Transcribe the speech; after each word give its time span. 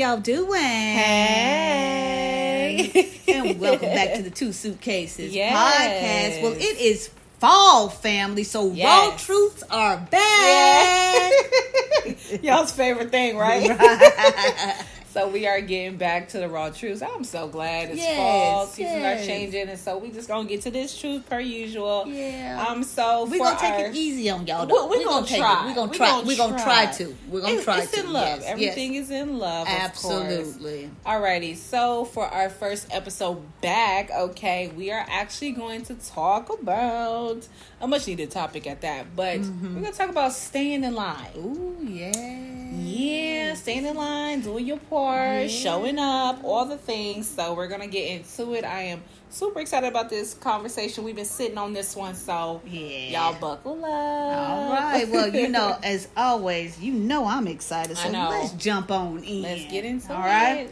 y'all 0.00 0.16
doing? 0.18 0.58
Hey. 1.74 3.12
and 3.28 3.60
welcome 3.60 3.90
back 3.90 4.14
to 4.14 4.22
the 4.22 4.30
Two 4.30 4.50
Suitcases 4.50 5.34
Yes. 5.34 5.52
podcast. 5.54 6.42
Well, 6.42 6.52
it 6.54 6.78
is 6.80 7.10
fall, 7.38 7.90
family, 7.90 8.44
so 8.44 8.68
raw 8.68 8.74
Yes. 8.74 9.22
truths 9.26 9.62
are 9.70 9.98
back. 10.10 11.32
Y'all's 12.42 12.72
favorite 12.72 13.10
thing, 13.10 13.36
right? 13.36 13.68
Right. 13.78 14.82
So 15.12 15.28
we 15.28 15.44
are 15.48 15.60
getting 15.60 15.96
back 15.96 16.28
to 16.28 16.38
the 16.38 16.48
raw 16.48 16.70
truths. 16.70 17.02
I'm 17.02 17.24
so 17.24 17.48
glad 17.48 17.90
it's 17.90 17.98
Yes, 17.98 18.16
fall. 18.16 18.66
Seasons 18.68 18.94
yes. 19.02 19.22
are 19.22 19.26
changing, 19.26 19.68
and 19.68 19.76
so 19.78 19.98
we 19.98 20.10
just 20.12 20.28
gonna 20.28 20.48
get 20.48 20.62
to 20.62 20.70
this 20.70 20.96
truth 20.96 21.28
per 21.28 21.40
usual. 21.40 22.04
Yeah. 22.06 22.64
Um. 22.68 22.84
So 22.84 23.24
We're 23.24 23.38
gonna 23.38 23.58
take 23.58 23.72
our- 23.72 23.86
it 23.86 23.96
easy 23.96 24.30
on 24.30 24.46
y'all. 24.46 24.66
We- 24.66 24.72
Though. 24.72 24.86
we 24.86 24.98
We're 24.98 25.04
gonna 25.06 25.26
take 25.26 25.40
try. 25.40 25.62
it. 25.64 25.66
We're 25.66 25.74
gonna 25.74 25.92
try. 25.92 26.22
We're 26.24 26.36
gonna 26.36 26.62
try. 26.62 26.84
try 26.84 26.92
to. 26.98 27.16
We're 27.28 27.40
gonna 27.40 27.54
It's, 27.54 27.64
try 27.64 27.78
it's 27.80 27.90
to. 27.92 28.00
in 28.00 28.12
love. 28.12 28.38
Yes. 28.40 28.48
Everything 28.50 28.94
is 28.94 29.10
in 29.10 29.38
love. 29.40 29.66
Absolutely. 29.68 30.90
Alrighty, 31.04 31.56
so 31.56 32.04
for 32.04 32.26
our 32.26 32.48
first 32.48 32.86
episode 32.92 33.42
back, 33.60 34.10
okay, 34.12 34.68
we 34.76 34.92
are 34.92 35.04
actually 35.10 35.50
going 35.52 35.82
to 35.86 35.94
talk 35.94 36.50
about 36.56 37.48
a 37.80 37.88
much 37.88 38.06
needed 38.06 38.30
topic 38.30 38.66
at 38.68 38.82
that, 38.82 39.16
but 39.16 39.40
Mm-hmm. 39.40 39.74
we're 39.74 39.82
gonna 39.82 39.92
talk 39.92 40.10
about 40.10 40.32
staying 40.32 40.84
in 40.84 40.94
line. 40.94 41.26
Ooh, 41.36 41.78
yeah. 41.82 42.49
Yeah, 43.50 43.56
staying 43.56 43.84
in 43.86 43.96
line, 43.96 44.42
doing 44.42 44.64
your 44.64 44.76
part, 44.78 45.42
Yeah. 45.42 45.48
showing 45.48 45.98
up, 45.98 46.44
all 46.44 46.66
the 46.66 46.76
things. 46.76 47.28
So 47.28 47.52
we're 47.54 47.66
gonna 47.66 47.88
get 47.88 48.08
into 48.08 48.54
it. 48.54 48.64
I 48.64 48.82
am 48.82 49.02
super 49.28 49.58
excited 49.58 49.88
about 49.88 50.08
this 50.08 50.34
conversation. 50.34 51.02
We've 51.02 51.16
been 51.16 51.24
sitting 51.24 51.58
on 51.58 51.72
this 51.72 51.96
one, 51.96 52.14
so 52.14 52.60
Yeah. 52.64 53.30
y'all 53.30 53.40
buckle 53.40 53.84
up. 53.84 53.90
All 53.90 54.70
right. 54.72 55.08
Well, 55.08 55.34
you 55.34 55.48
know, 55.56 55.76
as 55.82 56.06
always, 56.16 56.78
you 56.78 56.92
know 56.92 57.24
I'm 57.26 57.48
excited. 57.48 57.96
So 57.96 58.08
let's 58.08 58.52
jump 58.52 58.92
on 58.92 59.24
in. 59.24 59.42
Let's 59.42 59.64
get 59.64 59.84
into 59.84 60.14
All 60.14 60.20
it. 60.22 60.26
right. 60.26 60.70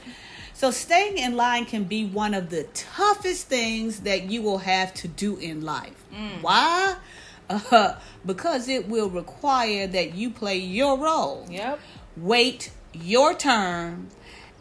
So 0.55 0.71
staying 0.71 1.19
in 1.19 1.37
line 1.37 1.67
can 1.67 1.83
be 1.85 2.05
one 2.05 2.33
of 2.35 2.51
the 2.51 2.63
toughest 2.75 3.49
things 3.49 4.01
that 4.01 4.25
you 4.31 4.43
will 4.43 4.59
have 4.59 4.95
to 4.95 5.09
do 5.09 5.37
in 5.37 5.63
life. 5.65 6.05
Mm. 6.15 6.43
Why? 6.43 6.95
Uh, 7.51 7.95
because 8.27 8.69
it 8.69 8.87
will 8.91 9.09
require 9.09 9.87
that 9.87 10.13
you 10.15 10.29
play 10.29 10.59
your 10.59 10.99
role. 10.99 11.47
Yep. 11.49 11.81
Wait 12.21 12.71
your 12.93 13.35
turn. 13.35 14.09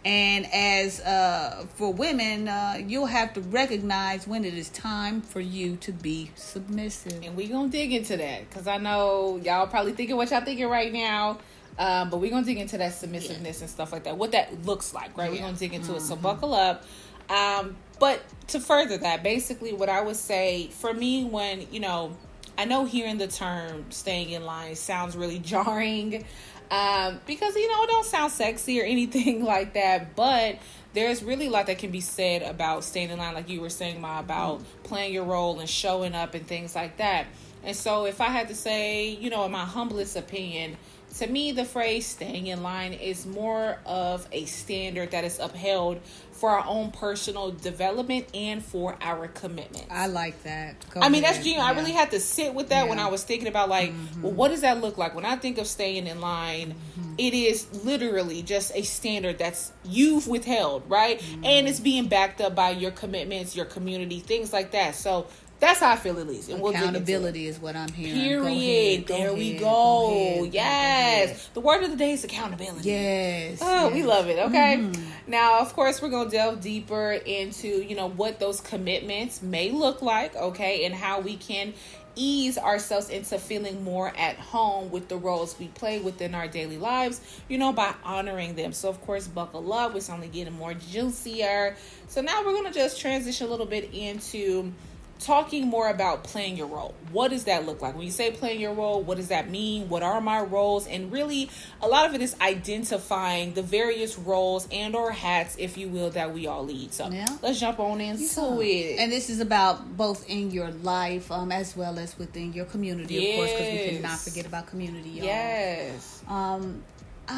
And 0.05 0.47
as 0.53 1.01
uh, 1.01 1.65
for 1.75 1.91
women, 1.91 2.47
uh, 2.47 2.75
you'll 2.85 3.07
have 3.07 3.33
to 3.33 3.41
recognize 3.41 4.25
when 4.27 4.45
it 4.45 4.53
is 4.53 4.69
time 4.69 5.21
for 5.21 5.41
you 5.41 5.75
to 5.77 5.91
be 5.91 6.31
submissive. 6.35 7.19
And 7.23 7.35
we're 7.35 7.49
gonna 7.49 7.69
dig 7.69 7.91
into 7.91 8.15
that 8.15 8.49
because 8.49 8.67
I 8.67 8.77
know 8.77 9.41
y'all 9.43 9.67
probably 9.67 9.91
thinking 9.93 10.15
what 10.15 10.31
y'all 10.31 10.41
thinking 10.41 10.69
right 10.69 10.93
now. 10.93 11.39
Um, 11.79 12.09
but 12.09 12.17
we're 12.17 12.31
gonna 12.31 12.45
dig 12.45 12.57
into 12.57 12.77
that 12.77 12.93
submissiveness 12.93 13.61
and 13.61 13.69
stuff 13.69 13.91
like 13.91 14.05
that, 14.05 14.17
what 14.17 14.31
that 14.31 14.65
looks 14.65 14.93
like, 14.93 15.17
right? 15.17 15.29
We're 15.31 15.41
gonna 15.41 15.57
dig 15.57 15.73
into 15.73 15.95
it. 15.95 16.01
So 16.01 16.15
buckle 16.15 16.53
up. 16.53 16.85
Um, 17.29 17.75
but 17.99 18.21
to 18.49 18.59
further 18.59 18.97
that, 18.99 19.23
basically, 19.23 19.73
what 19.73 19.89
I 19.89 20.01
would 20.01 20.15
say 20.15 20.69
for 20.71 20.93
me, 20.93 21.25
when 21.25 21.67
you 21.71 21.79
know, 21.79 22.15
I 22.57 22.65
know 22.65 22.85
hearing 22.85 23.17
the 23.17 23.27
term 23.27 23.85
"staying 23.89 24.29
in 24.29 24.45
line" 24.45 24.75
sounds 24.75 25.17
really 25.17 25.39
jarring 25.39 26.25
um, 26.69 27.21
because 27.25 27.55
you 27.55 27.67
know 27.67 27.83
it 27.83 27.87
don't 27.87 28.05
sound 28.05 28.31
sexy 28.31 28.81
or 28.81 28.83
anything 28.83 29.43
like 29.45 29.73
that, 29.73 30.15
but 30.15 30.57
there's 30.93 31.23
really 31.23 31.47
a 31.47 31.49
lot 31.49 31.67
that 31.67 31.77
can 31.77 31.91
be 31.91 32.01
said 32.01 32.41
about 32.41 32.83
staying 32.83 33.09
in 33.09 33.19
line, 33.19 33.33
like 33.33 33.49
you 33.49 33.61
were 33.61 33.69
saying, 33.69 34.01
Ma, 34.01 34.19
about 34.19 34.63
playing 34.83 35.13
your 35.13 35.25
role 35.25 35.59
and 35.59 35.69
showing 35.69 36.15
up 36.15 36.33
and 36.33 36.47
things 36.47 36.75
like 36.75 36.97
that. 36.97 37.27
And 37.63 37.75
so, 37.75 38.05
if 38.05 38.21
I 38.21 38.29
had 38.29 38.47
to 38.47 38.55
say, 38.55 39.09
you 39.09 39.29
know, 39.29 39.45
in 39.45 39.51
my 39.51 39.65
humblest 39.65 40.15
opinion, 40.15 40.77
to 41.17 41.27
me, 41.27 41.51
the 41.51 41.65
phrase 41.65 42.05
staying 42.05 42.47
in 42.47 42.61
line 42.61 42.93
is 42.93 43.25
more 43.25 43.79
of 43.85 44.27
a 44.31 44.45
standard 44.45 45.11
that 45.11 45.23
is 45.23 45.39
upheld 45.39 45.99
for 46.37 46.51
our 46.51 46.65
own 46.67 46.91
personal 46.91 47.51
development 47.51 48.27
and 48.33 48.63
for 48.63 48.95
our 49.01 49.27
commitment. 49.27 49.85
I 49.89 50.07
like 50.07 50.43
that. 50.43 50.85
Go 50.91 51.01
I 51.01 51.09
mean, 51.09 51.23
ahead. 51.23 51.35
that's 51.35 51.43
genuine. 51.43 51.67
I 51.67 51.71
really 51.71 51.91
had 51.91 52.11
to 52.11 52.19
sit 52.19 52.53
with 52.53 52.69
that 52.69 52.87
when 52.87 52.97
Yeah. 52.97 53.03
Mm-hmm. 53.03 53.07
I 53.07 53.11
was 53.11 53.23
thinking 53.23 53.47
about, 53.47 53.69
like, 53.69 53.91
well, 54.21 54.31
what 54.31 54.49
does 54.49 54.61
that 54.61 54.79
look 54.81 54.97
like? 54.97 55.15
When 55.15 55.25
I 55.25 55.35
think 55.35 55.57
of 55.57 55.67
staying 55.67 56.07
in 56.07 56.21
line, 56.21 56.75
it 57.17 57.33
is 57.33 57.83
literally 57.83 58.43
just 58.43 58.71
a 58.75 58.83
standard 58.83 59.39
that's 59.39 59.71
you've 59.83 60.27
withheld, 60.27 60.83
right? 60.87 61.19
Mm-hmm. 61.19 61.45
And 61.45 61.67
it's 61.67 61.79
being 61.79 62.07
backed 62.07 62.41
up 62.41 62.55
by 62.55 62.69
your 62.69 62.91
commitments, 62.91 63.55
your 63.55 63.65
community, 63.65 64.19
things 64.19 64.53
like 64.53 64.71
that. 64.71 64.95
So 64.95 65.27
that's 65.59 65.79
how 65.79 65.91
I 65.91 65.95
feel, 65.95 66.19
at 66.19 66.27
least. 66.27 66.49
And 66.49 66.61
we'll 66.61 66.71
dig 66.71 66.81
into 66.81 66.87
it. 66.87 66.91
Accountability 66.91 67.47
is 67.47 67.59
what 67.59 67.75
I'm 67.75 67.91
hearing. 67.91 68.21
Period. 68.21 68.43
Go 68.43 68.47
ahead, 68.47 69.07
go 69.07 69.17
there 69.17 69.33
we 69.33 69.49
ahead, 69.49 69.61
go. 69.61 70.11
ahead, 70.11 70.53
yes. 70.53 71.29
ahead. 71.29 71.53
The 71.53 71.61
word 71.61 71.83
of 71.83 71.89
the 71.91 71.97
day 71.97 72.11
is 72.11 72.23
accountability. 72.23 72.89
Yes. 72.89 73.59
Oh, 73.61 73.89
we 73.89 74.03
love 74.03 74.27
it. 74.27 74.37
Okay. 74.37 74.77
Mm-hmm. 74.79 75.31
Now, 75.31 75.59
of 75.59 75.73
course, 75.73 76.01
we're 76.01 76.09
going 76.09 76.29
to 76.29 76.35
delve 76.35 76.61
deeper 76.61 77.11
into, 77.11 77.67
you 77.67 77.95
know, 77.95 78.09
what 78.09 78.39
those 78.39 78.61
commitments 78.61 79.41
may 79.41 79.71
look 79.71 80.01
like, 80.01 80.35
okay, 80.35 80.85
and 80.85 80.93
how 80.93 81.19
we 81.21 81.35
can 81.37 81.73
ease 82.15 82.57
ourselves 82.57 83.09
into 83.09 83.37
feeling 83.37 83.83
more 83.83 84.11
at 84.17 84.37
home 84.37 84.89
with 84.89 85.07
the 85.07 85.17
roles 85.17 85.57
we 85.59 85.67
play 85.67 85.99
within 85.99 86.33
our 86.33 86.47
daily 86.47 86.77
lives, 86.77 87.21
you 87.47 87.57
know, 87.57 87.71
by 87.71 87.93
honoring 88.03 88.55
them. 88.55 88.73
So, 88.73 88.89
of 88.89 88.99
course, 89.01 89.27
buckle 89.27 89.71
up. 89.73 89.95
It's 89.95 90.09
only 90.09 90.27
getting 90.27 90.53
more 90.53 90.73
juicier. 90.73 91.75
So, 92.07 92.21
now 92.21 92.43
we're 92.43 92.53
going 92.53 92.71
to 92.71 92.73
just 92.73 92.99
transition 92.99 93.47
a 93.47 93.49
little 93.49 93.65
bit 93.65 93.93
into 93.93 94.71
talking 95.19 95.67
more 95.67 95.89
about 95.89 96.23
playing 96.23 96.57
your 96.57 96.67
role. 96.67 96.93
What 97.11 97.31
does 97.31 97.45
that 97.45 97.65
look 97.65 97.81
like? 97.81 97.95
When 97.95 98.05
you 98.05 98.11
say 98.11 98.31
playing 98.31 98.59
your 98.59 98.73
role, 98.73 99.01
what 99.01 99.17
does 99.17 99.29
that 99.29 99.49
mean? 99.49 99.89
What 99.89 100.03
are 100.03 100.21
my 100.21 100.41
roles? 100.41 100.85
And 100.87 101.11
really, 101.11 101.49
a 101.81 101.87
lot 101.87 102.07
of 102.07 102.13
it 102.13 102.21
is 102.21 102.35
identifying 102.39 103.53
the 103.53 103.61
various 103.63 104.17
roles 104.17 104.67
and 104.71 104.95
or 104.95 105.11
hats, 105.11 105.55
if 105.59 105.77
you 105.77 105.87
will, 105.89 106.09
that 106.11 106.33
we 106.33 106.47
all 106.47 106.63
lead. 106.65 106.93
So 106.93 107.09
Yeah. 107.09 107.25
let's 107.41 107.59
jump 107.59 107.79
on 107.79 107.99
into 108.01 108.23
So, 108.23 108.61
it. 108.61 108.97
And 108.99 109.11
this 109.11 109.29
is 109.29 109.39
about 109.39 109.97
both 109.97 110.29
in 110.29 110.51
your 110.51 110.69
life 110.71 111.31
um, 111.31 111.51
as 111.51 111.75
well 111.75 111.97
as 111.97 112.17
within 112.17 112.53
your 112.53 112.65
community, 112.65 113.31
of 113.31 113.35
course, 113.37 113.51
because 113.51 113.71
we 113.71 113.89
cannot 113.97 114.19
forget 114.19 114.45
about 114.45 114.67
community. 114.67 115.09
Y'all. 115.09 115.25
yes. 115.25 116.21
Um, 116.27 116.83
uh, 117.29 117.31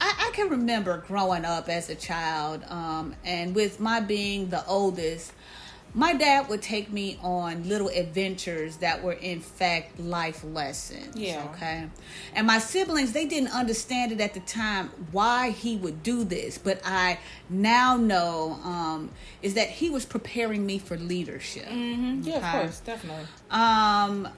I, 0.00 0.28
I 0.28 0.30
can 0.34 0.50
remember 0.50 1.02
growing 1.06 1.44
up 1.44 1.68
as 1.68 1.90
a 1.90 1.96
child, 1.96 2.62
um, 2.68 3.16
and 3.24 3.54
with 3.56 3.80
my 3.80 3.98
being 3.98 4.50
the 4.50 4.64
oldest, 4.66 5.32
my 5.94 6.14
dad 6.14 6.48
would 6.48 6.62
take 6.62 6.90
me 6.90 7.18
on 7.22 7.68
little 7.68 7.88
adventures 7.88 8.76
that 8.78 9.02
were 9.02 9.12
in 9.12 9.40
fact 9.40 9.98
life 10.00 10.42
lessons. 10.42 11.14
Yeah. 11.16 11.46
Okay. 11.52 11.86
And 12.34 12.46
my 12.46 12.58
siblings, 12.58 13.12
they 13.12 13.26
didn't 13.26 13.52
understand 13.52 14.12
it 14.12 14.20
at 14.20 14.32
the 14.34 14.40
time 14.40 14.90
why 15.10 15.50
he 15.50 15.76
would 15.76 16.02
do 16.02 16.24
this, 16.24 16.56
but 16.56 16.80
I 16.84 17.18
now 17.50 17.96
know 17.96 18.58
um, 18.64 19.10
is 19.42 19.54
that 19.54 19.68
he 19.68 19.90
was 19.90 20.06
preparing 20.06 20.64
me 20.64 20.78
for 20.78 20.96
leadership. 20.96 21.66
hmm 21.66 22.20
Yeah, 22.22 22.36
of 22.36 22.60
course, 22.60 22.80
definitely. 22.80 23.26
Um, 23.50 24.28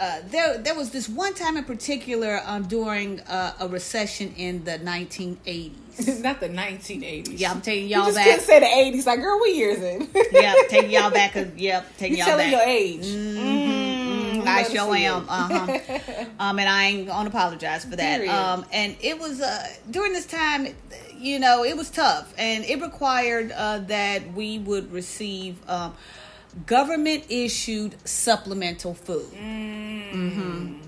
uh, 0.00 0.20
there, 0.30 0.58
there 0.58 0.74
was 0.74 0.90
this 0.90 1.08
one 1.08 1.34
time 1.34 1.56
in 1.58 1.64
particular 1.64 2.40
um, 2.46 2.62
during 2.64 3.20
uh, 3.20 3.52
a 3.60 3.68
recession 3.68 4.34
in 4.36 4.64
the 4.64 4.78
1980s. 4.78 5.72
Not 6.22 6.40
the 6.40 6.48
1980s. 6.48 7.38
Yeah, 7.38 7.50
I'm 7.50 7.60
taking 7.60 7.88
You 7.88 7.96
y'all 7.96 8.06
just 8.06 8.16
back. 8.16 8.24
couldn't 8.26 8.40
say 8.40 8.60
the 8.60 8.98
80s. 8.98 9.06
Like, 9.06 9.20
girl, 9.20 9.38
what 9.38 9.54
years 9.54 9.78
in? 9.82 10.08
yep, 10.32 10.56
taking 10.68 10.90
y'all 10.90 11.10
back. 11.10 11.34
Yep, 11.56 11.96
taking 11.98 12.16
You 12.16 12.24
y'all 12.24 12.26
telling 12.26 12.50
your 12.50 12.62
age. 12.62 13.04
Mm, 13.04 13.90
Mm, 14.40 14.46
I 14.46 14.62
sure 14.62 14.94
am. 14.96 15.26
Uh 15.28 15.48
huh. 15.48 15.98
um, 16.40 16.58
and 16.58 16.68
I 16.68 16.84
ain't 16.84 17.06
gonna 17.06 17.28
apologize 17.28 17.84
for 17.84 17.96
that. 17.96 18.16
Period. 18.20 18.32
Um, 18.34 18.64
and 18.72 18.96
it 19.02 19.18
was 19.18 19.40
uh 19.40 19.66
during 19.90 20.12
this 20.14 20.26
time, 20.26 20.68
you 21.18 21.38
know, 21.38 21.64
it 21.64 21.76
was 21.76 21.90
tough, 21.90 22.32
and 22.38 22.64
it 22.64 22.80
required 22.80 23.52
uh, 23.52 23.78
that 23.80 24.32
we 24.32 24.58
would 24.60 24.90
receive 24.92 25.56
um, 25.68 25.94
government 26.66 27.24
issued 27.28 27.96
supplemental 28.06 28.94
food. 28.94 29.30
Mm. 29.32 30.80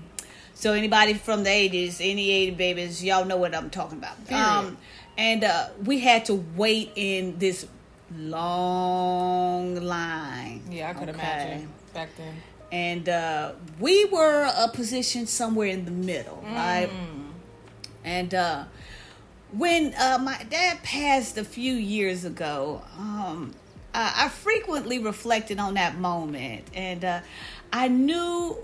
So 0.53 0.73
anybody 0.73 1.13
from 1.13 1.43
the 1.43 1.49
eighties, 1.49 1.99
any 2.01 2.31
eighty 2.31 2.51
babies, 2.51 3.03
y'all 3.03 3.25
know 3.25 3.37
what 3.37 3.53
I'm 3.55 3.69
talking 3.69 3.97
about. 3.97 4.17
Um, 4.31 4.77
and 5.17 5.43
uh, 5.43 5.69
we 5.83 5.99
had 5.99 6.25
to 6.25 6.35
wait 6.55 6.91
in 6.95 7.37
this 7.39 7.67
long 8.15 9.75
line. 9.75 10.61
Yeah, 10.69 10.89
I 10.89 10.93
could 10.93 11.09
Okay. 11.09 11.19
imagine 11.19 11.69
back 11.93 12.09
then. 12.17 12.33
And 12.71 13.07
uh, 13.09 13.51
we 13.79 14.05
were 14.05 14.49
a 14.57 14.67
position 14.67 15.27
somewhere 15.27 15.67
in 15.67 15.85
the 15.85 15.91
middle, 15.91 16.43
right? 16.43 16.89
Mm. 16.89 17.31
And 18.03 18.33
uh, 18.33 18.63
when 19.51 19.93
uh, 19.93 20.17
my 20.19 20.43
dad 20.49 20.81
passed 20.81 21.37
a 21.37 21.43
few 21.43 21.73
years 21.73 22.25
ago, 22.25 22.81
um, 22.97 23.53
I, 23.93 24.25
I 24.25 24.29
frequently 24.29 24.99
reflected 24.99 25.59
on 25.59 25.75
that 25.75 25.97
moment, 25.97 26.65
and 26.73 27.03
uh, 27.05 27.19
I 27.71 27.87
knew 27.87 28.57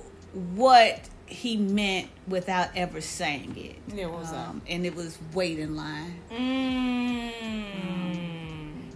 what 0.55 1.01
he 1.25 1.57
meant 1.57 2.09
without 2.27 2.69
ever 2.75 3.01
saying 3.01 3.55
it. 3.57 3.95
Yeah, 3.95 4.07
what 4.07 4.21
was 4.21 4.31
that? 4.31 4.47
um, 4.47 4.61
And 4.67 4.85
it 4.85 4.95
was 4.95 5.17
wait 5.33 5.59
in 5.59 5.75
line. 5.75 6.19
Mm. 6.31 7.31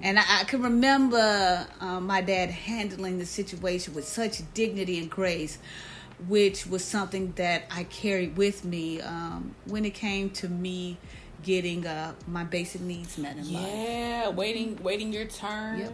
And 0.02 0.20
I, 0.20 0.24
I 0.42 0.44
can 0.46 0.62
remember 0.64 1.66
um, 1.80 2.08
my 2.08 2.22
dad 2.22 2.50
handling 2.50 3.20
the 3.20 3.26
situation 3.26 3.94
with 3.94 4.08
such 4.08 4.42
dignity 4.54 5.00
and 5.00 5.10
grace, 5.10 5.58
which 6.28 6.66
was 6.68 6.84
something 6.84 7.32
that 7.38 7.64
I 7.72 7.86
carried 7.86 8.36
with 8.36 8.66
me 8.66 9.00
um, 9.02 9.56
when 9.66 9.86
it 9.86 9.94
came 9.94 10.30
to 10.32 10.50
me 10.50 10.98
getting 11.44 11.86
uh, 11.86 12.14
my 12.28 12.44
basic 12.44 12.82
needs 12.82 13.18
met 13.18 13.38
in 13.38 13.54
life. 13.54 13.68
Yeah, 13.68 14.30
waiting, 14.30 14.80
waiting 14.82 15.14
your 15.14 15.26
turn. 15.26 15.80
Yep. 15.80 15.94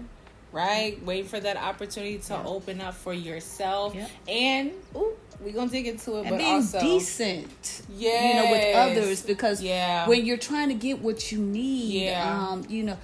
Right, 0.51 1.01
waiting 1.05 1.27
for 1.27 1.39
that 1.39 1.57
opportunity 1.57 2.17
to 2.17 2.33
Yep. 2.33 2.45
open 2.45 2.81
up 2.81 2.95
for 2.95 3.13
yourself, 3.13 3.93
Yep. 3.93 4.09
and 4.27 4.71
ooh, 4.95 5.13
we're 5.43 5.53
gonna 5.53 5.69
dig 5.69 5.85
into 5.87 6.15
it, 6.17 6.21
and 6.21 6.29
but 6.31 6.37
being 6.39 6.55
also 6.55 6.79
decent, 6.79 7.81
yeah, 7.95 8.27
you 8.29 8.33
know, 8.35 8.51
with 8.51 8.75
others 8.75 9.21
because 9.21 9.61
Yeah. 9.61 10.07
when 10.07 10.25
you're 10.25 10.37
trying 10.37 10.69
to 10.69 10.73
get 10.75 11.01
what 11.03 11.31
you 11.31 11.37
need, 11.39 12.03
Yeah. 12.05 12.47
um, 12.49 12.65
you 12.67 12.81
know, 12.83 12.97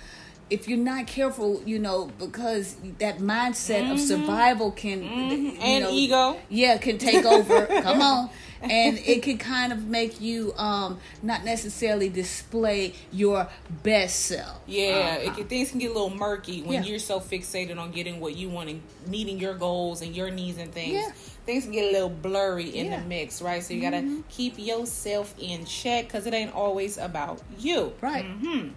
if 0.50 0.68
you're 0.68 0.78
not 0.78 1.06
careful, 1.08 1.62
you 1.66 1.78
know, 1.80 2.10
because 2.20 2.76
that 3.00 3.20
mindset 3.20 3.92
of 3.92 3.98
Mhm. 4.00 4.08
survival 4.08 4.72
can 4.72 5.02
Mhm. 5.04 5.58
and 5.62 5.84
know, 5.86 5.92
ego. 5.92 6.38
yeah, 6.50 6.78
can 6.78 6.98
take 6.98 7.26
over. 7.26 7.66
Come 7.84 8.02
on. 8.02 8.30
And 8.62 8.98
it 8.98 9.22
can 9.24 9.38
kind 9.38 9.72
of 9.74 9.86
make 9.86 10.22
you 10.22 10.54
um, 10.58 11.00
not 11.22 11.44
necessarily 11.44 12.10
display 12.10 12.94
your 13.12 13.48
best 13.84 14.22
self. 14.28 14.60
Yeah, 14.66 15.18
Uh-huh. 15.22 15.36
can, 15.36 15.48
things 15.48 15.70
can 15.72 15.80
get 15.80 15.92
a 15.92 15.94
little 15.94 16.10
murky 16.16 16.62
when 16.62 16.84
Yeah. 16.84 16.90
you're 16.90 17.00
so 17.00 17.20
fixated 17.20 17.78
on 17.78 17.92
getting 17.92 18.20
what 18.20 18.36
you 18.36 18.50
want 18.50 18.70
and 18.70 18.82
meeting 19.08 19.40
your 19.40 19.54
goals 19.56 20.02
and 20.02 20.16
your 20.16 20.32
needs 20.32 20.58
and 20.58 20.72
things. 20.74 20.94
Yeah. 20.94 21.12
Things 21.46 21.64
can 21.66 21.74
get 21.74 21.86
a 21.90 21.92
little 21.92 22.10
blurry 22.10 22.70
in 22.70 22.88
Yeah. 22.88 23.00
the 23.02 23.06
mix, 23.06 23.42
right? 23.42 23.64
So 23.64 23.74
you 23.74 23.82
gotta 23.82 23.98
Mhm. 23.98 24.24
keep 24.30 24.58
yourself 24.58 25.36
in 25.40 25.66
check 25.66 26.06
because 26.08 26.26
it 26.26 26.34
ain't 26.34 26.54
always 26.56 26.98
about 26.98 27.42
you. 27.60 27.94
Right. 28.02 28.26
Mm-hmm. 28.26 28.70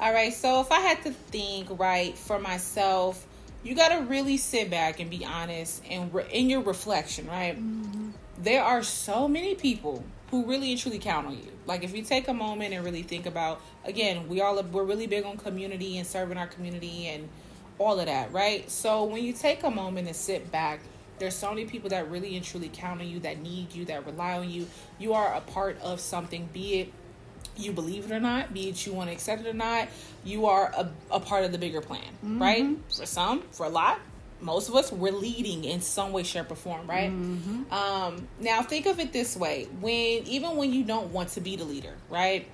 All 0.00 0.12
right. 0.12 0.32
So 0.32 0.60
if 0.60 0.72
I 0.72 0.80
had 0.80 1.02
to 1.04 1.12
think 1.12 1.68
right 1.78 2.16
for 2.16 2.38
myself, 2.38 3.26
you 3.62 3.74
gotta 3.74 4.02
really 4.04 4.36
sit 4.36 4.70
back 4.70 5.00
and 5.00 5.10
be 5.10 5.24
honest 5.24 5.82
and 5.88 6.12
re- 6.12 6.28
in 6.32 6.48
your 6.48 6.62
reflection, 6.62 7.26
right? 7.26 7.56
Mm-hmm. 7.56 8.10
there 8.38 8.62
are 8.62 8.82
so 8.82 9.28
many 9.28 9.54
people 9.54 10.02
who 10.30 10.46
really 10.46 10.70
and 10.70 10.80
truly 10.80 10.98
count 10.98 11.26
on 11.26 11.34
you. 11.34 11.50
Like 11.66 11.82
if 11.82 11.94
you 11.94 12.02
take 12.02 12.28
a 12.28 12.34
moment 12.34 12.72
and 12.72 12.84
really 12.84 13.02
think 13.02 13.26
about 13.26 13.60
again, 13.84 14.28
we 14.28 14.40
all 14.40 14.62
we're 14.62 14.84
really 14.84 15.06
big 15.06 15.24
on 15.24 15.36
community 15.36 15.98
and 15.98 16.06
serving 16.06 16.38
our 16.38 16.46
community 16.46 17.06
and 17.08 17.28
all 17.78 17.98
of 17.98 18.06
that, 18.06 18.32
right? 18.32 18.70
So 18.70 19.04
when 19.04 19.24
you 19.24 19.32
take 19.32 19.62
a 19.62 19.70
moment 19.70 20.06
and 20.06 20.16
sit 20.16 20.52
back, 20.52 20.80
there's 21.18 21.34
so 21.34 21.50
many 21.50 21.66
people 21.66 21.90
that 21.90 22.10
really 22.10 22.36
and 22.36 22.44
truly 22.44 22.70
count 22.72 23.00
on 23.00 23.08
you, 23.08 23.20
that 23.20 23.40
need 23.40 23.74
you, 23.74 23.84
that 23.86 24.06
rely 24.06 24.38
on 24.38 24.48
you. 24.50 24.66
You 24.98 25.14
are 25.14 25.34
a 25.34 25.40
part 25.40 25.78
of 25.80 26.00
something, 26.00 26.48
be 26.52 26.80
it 26.80 26.92
you 27.60 27.72
believe 27.72 28.10
it 28.10 28.14
or 28.14 28.20
not, 28.20 28.52
be 28.54 28.68
it 28.68 28.86
you 28.86 28.92
want 28.92 29.08
to 29.10 29.12
accept 29.14 29.44
it 29.44 29.48
or 29.48 29.52
not, 29.54 29.88
you 30.24 30.46
are 30.46 30.72
a, 30.76 30.88
a 31.10 31.20
part 31.20 31.44
of 31.44 31.52
the 31.52 31.58
bigger 31.58 31.80
plan, 31.80 32.02
right? 32.40 32.64
For 32.96 33.06
some, 33.06 33.42
for 33.52 33.66
a 33.66 33.68
lot, 33.68 34.00
most 34.40 34.68
of 34.68 34.74
us, 34.74 34.90
we're 34.90 35.12
leading 35.12 35.64
in 35.64 35.80
some 35.80 36.12
way, 36.12 36.22
shape, 36.22 36.50
or 36.50 36.54
form, 36.54 36.86
right? 36.88 37.10
Um, 37.70 38.28
now 38.40 38.62
think 38.62 38.86
of 38.86 38.98
it 38.98 39.12
this 39.12 39.36
way: 39.36 39.68
when 39.80 40.26
even 40.26 40.56
when 40.56 40.72
you 40.72 40.82
don't 40.84 41.12
want 41.12 41.28
to 41.30 41.40
be 41.40 41.56
the 41.56 41.64
leader, 41.64 41.94
right? 42.08 42.46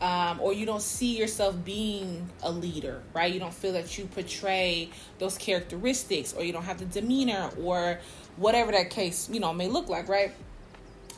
Um, 0.00 0.40
or 0.40 0.52
you 0.52 0.66
don't 0.66 0.82
see 0.82 1.16
yourself 1.16 1.54
being 1.64 2.28
a 2.42 2.50
leader, 2.50 3.02
right? 3.14 3.32
You 3.32 3.40
don't 3.40 3.54
feel 3.54 3.72
that 3.74 3.96
you 3.96 4.06
portray 4.06 4.90
those 5.18 5.38
characteristics, 5.38 6.32
or 6.32 6.42
you 6.44 6.52
don't 6.52 6.64
have 6.64 6.78
the 6.78 6.86
demeanor, 6.86 7.50
or 7.60 8.00
whatever 8.36 8.72
that 8.72 8.90
case 8.90 9.28
you 9.30 9.40
know 9.40 9.52
may 9.54 9.68
look 9.68 9.88
like, 9.88 10.08
right? 10.08 10.32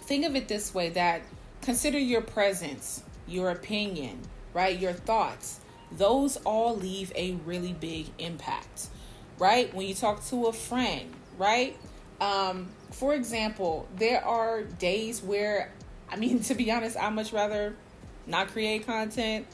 think 0.06 0.24
of 0.24 0.36
it 0.36 0.48
this 0.48 0.72
way 0.72 0.90
that 0.90 1.20
consider 1.62 1.98
your 1.98 2.20
presence, 2.20 3.02
your 3.26 3.50
opinion, 3.50 4.20
right? 4.54 4.78
Your 4.78 4.92
thoughts. 4.92 5.60
Those 5.92 6.36
all 6.38 6.76
leave 6.76 7.12
a 7.14 7.32
really 7.44 7.72
big 7.72 8.06
impact, 8.18 8.88
right? 9.38 9.72
When 9.72 9.86
you 9.86 9.94
talk 9.94 10.24
to 10.26 10.46
a 10.46 10.52
friend, 10.52 11.12
right? 11.38 11.76
Um, 12.20 12.68
for 12.92 13.14
example, 13.14 13.88
there 13.96 14.24
are 14.24 14.62
days 14.62 15.22
where, 15.22 15.72
I 16.10 16.16
mean, 16.16 16.40
to 16.44 16.54
be 16.54 16.70
honest, 16.70 16.96
I 16.96 17.08
much 17.10 17.32
rather 17.32 17.76
not 18.26 18.48
create 18.48 18.86
content, 18.86 19.46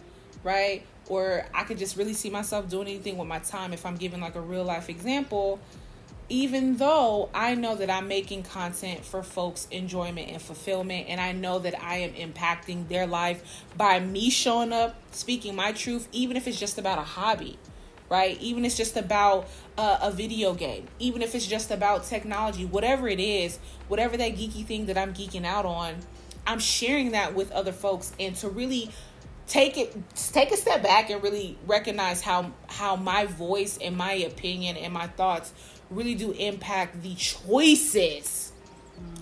right? 0.43 0.85
Or 1.09 1.47
I 1.53 1.65
could 1.65 1.79
just 1.79 1.97
really 1.97 2.15
see 2.15 2.31
myself 2.31 2.69
doing 2.69 2.89
anything 2.89 3.19
with 3.19 3.29
my 3.29 3.41
time 3.41 3.73
if 3.73 3.85
I'm 3.85 3.97
giving 3.97 4.21
like 4.21 4.37
a 4.37 4.41
real 4.41 4.65
life 4.65 4.89
example 4.89 5.61
even 6.29 6.77
though 6.77 7.29
I 7.35 7.55
know 7.55 7.75
that 7.75 7.91
I'm 7.91 8.09
making 8.09 8.45
content 8.45 9.05
for 9.05 9.23
folks' 9.23 9.69
enjoyment 9.71 10.31
and 10.31 10.41
fulfillment, 10.41 11.07
and 11.09 11.21
I 11.21 11.33
know 11.33 11.59
that 11.59 11.81
I 11.83 11.99
am 11.99 12.13
impacting 12.13 12.89
their 12.89 13.07
life 13.07 13.65
by 13.77 14.01
me 14.01 14.31
showing 14.31 14.73
up, 14.73 14.97
speaking 15.11 15.55
my 15.55 15.73
truth, 15.73 16.09
even 16.13 16.37
if 16.37 16.47
it's 16.47 16.59
just 16.59 16.79
about 16.79 16.99
a 16.99 17.03
hobby, 17.03 17.59
right? 18.09 18.41
Even 18.41 18.65
if 18.65 18.71
it's 18.71 18.77
just 18.77 18.97
about 18.97 19.49
uh, 19.77 19.99
a 20.03 20.11
video 20.11 20.55
game, 20.55 20.87
even 20.99 21.23
if 21.23 21.35
it's 21.35 21.47
just 21.47 21.71
about 21.71 22.05
technology, 22.05 22.65
whatever 22.65 23.09
it 23.09 23.21
is, 23.21 23.59
whatever 23.89 24.17
that 24.17 24.33
geeky 24.33 24.65
thing 24.65 24.87
that 24.87 24.97
I'm 24.97 25.13
geeking 25.13 25.45
out 25.45 25.67
on, 25.67 25.97
I'm 26.47 26.59
sharing 26.59 27.13
that 27.13 27.35
with 27.35 27.53
other 27.53 27.73
folks, 27.73 28.13
and 28.19 28.35
to 28.37 28.49
really 28.49 28.91
take 29.47 29.77
it 29.77 29.95
take 30.15 30.53
a 30.53 30.57
step 30.57 30.83
back 30.83 31.11
and 31.11 31.23
really 31.23 31.59
recognize 31.67 32.23
how 32.23 32.53
how 32.69 32.97
my 32.97 33.27
voice 33.27 33.77
and 33.83 33.97
my 33.97 34.13
opinion 34.13 34.77
and 34.77 34.95
my 34.95 35.07
thoughts 35.09 35.53
really 35.95 36.15
do 36.15 36.33
impact 36.33 37.03
the 37.03 37.15
choices 37.15 38.53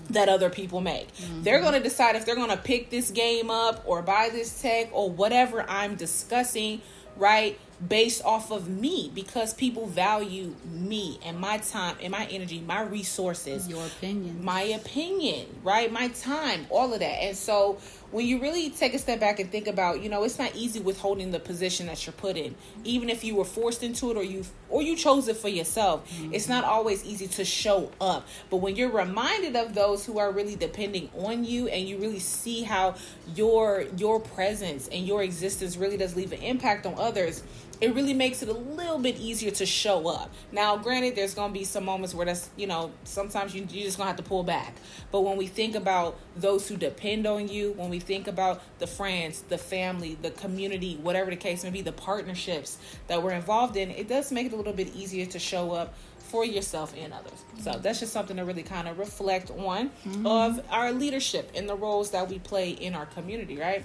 that 0.09 0.29
other 0.29 0.49
people 0.49 0.81
make. 0.81 1.07
They're 1.41 1.55
mm-hmm. 1.55 1.63
going 1.63 1.81
to 1.81 1.83
decide 1.83 2.15
if 2.15 2.25
they're 2.25 2.35
going 2.35 2.49
to 2.49 2.57
pick 2.57 2.89
this 2.89 3.11
game 3.11 3.49
up 3.49 3.83
or 3.85 4.01
buy 4.01 4.29
this 4.31 4.61
tech 4.61 4.89
or 4.91 5.09
whatever 5.09 5.65
I'm 5.69 5.95
discussing, 5.95 6.81
right? 7.15 7.57
Based 7.87 8.23
off 8.23 8.51
of 8.51 8.67
me 8.67 9.11
because 9.13 9.53
people 9.53 9.87
value 9.87 10.55
me 10.65 11.19
and 11.23 11.39
my 11.39 11.57
time 11.57 11.95
and 12.01 12.11
my 12.11 12.25
energy, 12.25 12.59
my 12.59 12.81
resources 12.81 13.67
Your 13.67 13.85
opinion. 13.85 14.43
my 14.43 14.61
opinion, 14.61 15.47
right? 15.63 15.91
My 15.91 16.09
time, 16.09 16.67
all 16.69 16.93
of 16.93 16.99
that. 16.99 17.23
And 17.23 17.35
so 17.35 17.79
when 18.11 18.25
you 18.25 18.41
really 18.41 18.69
take 18.69 18.93
a 18.93 18.99
step 18.99 19.19
back 19.19 19.39
and 19.39 19.49
think 19.49 19.67
about, 19.67 20.01
you 20.01 20.09
know, 20.09 20.23
it's 20.23 20.37
not 20.37 20.55
easy 20.55 20.79
withholding 20.79 21.31
the 21.31 21.39
position 21.39 21.87
that 21.87 22.05
you're 22.05 22.13
put 22.13 22.37
in. 22.37 22.55
Even 22.83 23.09
if 23.09 23.23
you 23.23 23.35
were 23.35 23.45
forced 23.45 23.83
into 23.83 24.11
it 24.11 24.17
or 24.17 24.23
you 24.23 24.43
or 24.69 24.81
you 24.81 24.95
chose 24.95 25.27
it 25.27 25.37
for 25.37 25.49
yourself, 25.49 26.09
mm-hmm. 26.09 26.33
it's 26.33 26.49
not 26.49 26.63
always 26.63 27.03
easy 27.05 27.27
to 27.27 27.45
show 27.45 27.91
up. 28.01 28.27
But 28.49 28.57
when 28.57 28.75
you're 28.75 28.91
reminded 28.91 29.55
of 29.55 29.73
those 29.73 30.05
who 30.05 30.19
are 30.19 30.31
really 30.31 30.55
depending 30.55 31.09
on 31.17 31.45
you 31.45 31.67
and 31.67 31.87
you 31.87 31.97
really 31.97 32.19
see 32.19 32.63
how 32.63 32.95
your 33.35 33.85
your 33.97 34.19
presence 34.19 34.87
and 34.89 35.07
your 35.07 35.23
existence 35.23 35.77
really 35.77 35.97
does 35.97 36.15
leave 36.15 36.33
an 36.33 36.41
impact 36.41 36.85
on 36.85 36.95
others, 36.97 37.43
it 37.81 37.95
really 37.95 38.13
makes 38.13 38.43
it 38.43 38.49
a 38.49 38.53
little 38.53 38.99
bit 38.99 39.17
easier 39.17 39.49
to 39.49 39.65
show 39.65 40.07
up. 40.07 40.31
Now, 40.51 40.77
granted, 40.77 41.15
there's 41.15 41.33
gonna 41.33 41.51
be 41.51 41.63
some 41.63 41.83
moments 41.83 42.13
where 42.13 42.27
that's 42.27 42.51
you 42.55 42.67
know 42.67 42.91
sometimes 43.03 43.55
you 43.55 43.67
you 43.69 43.83
just 43.83 43.97
gonna 43.97 44.07
have 44.07 44.17
to 44.17 44.23
pull 44.23 44.43
back. 44.43 44.75
But 45.11 45.21
when 45.21 45.35
we 45.35 45.47
think 45.47 45.75
about 45.75 46.17
those 46.35 46.67
who 46.67 46.77
depend 46.77 47.25
on 47.25 47.47
you, 47.47 47.73
when 47.73 47.89
we 47.89 47.99
think 47.99 48.27
about 48.27 48.61
the 48.77 48.85
friends, 48.85 49.41
the 49.49 49.57
family, 49.57 50.15
the 50.21 50.29
community, 50.29 50.97
whatever 51.01 51.31
the 51.31 51.35
case 51.35 51.63
may 51.63 51.71
be, 51.71 51.81
the 51.81 51.91
partnerships 51.91 52.77
that 53.07 53.21
we're 53.23 53.31
involved 53.31 53.75
in, 53.75 53.89
it 53.89 54.07
does 54.07 54.31
make 54.31 54.45
it 54.45 54.53
a 54.53 54.55
little 54.55 54.73
bit 54.73 54.95
easier 54.95 55.25
to 55.25 55.39
show 55.39 55.71
up 55.71 55.95
for 56.31 56.45
yourself 56.45 56.93
and 56.97 57.13
others. 57.13 57.43
So 57.59 57.77
that's 57.77 57.99
just 57.99 58.13
something 58.13 58.37
to 58.37 58.45
really 58.45 58.63
kind 58.63 58.87
of 58.87 58.97
reflect 58.97 59.51
on 59.51 59.91
of 60.25 60.63
our 60.71 60.93
leadership 60.93 61.51
and 61.53 61.67
the 61.67 61.75
roles 61.75 62.11
that 62.11 62.29
we 62.29 62.39
play 62.39 62.69
in 62.69 62.95
our 62.95 63.05
community, 63.05 63.57
right? 63.57 63.83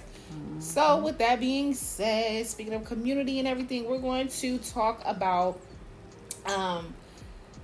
So 0.59 0.97
with 1.03 1.17
that 1.17 1.39
being 1.41 1.73
said, 1.73 2.47
speaking 2.47 2.73
of 2.73 2.85
community 2.85 3.39
and 3.39 3.47
everything, 3.47 3.87
we're 3.87 3.99
going 3.99 4.29
to 4.29 4.57
talk 4.59 5.01
about 5.05 5.59
um 6.45 6.93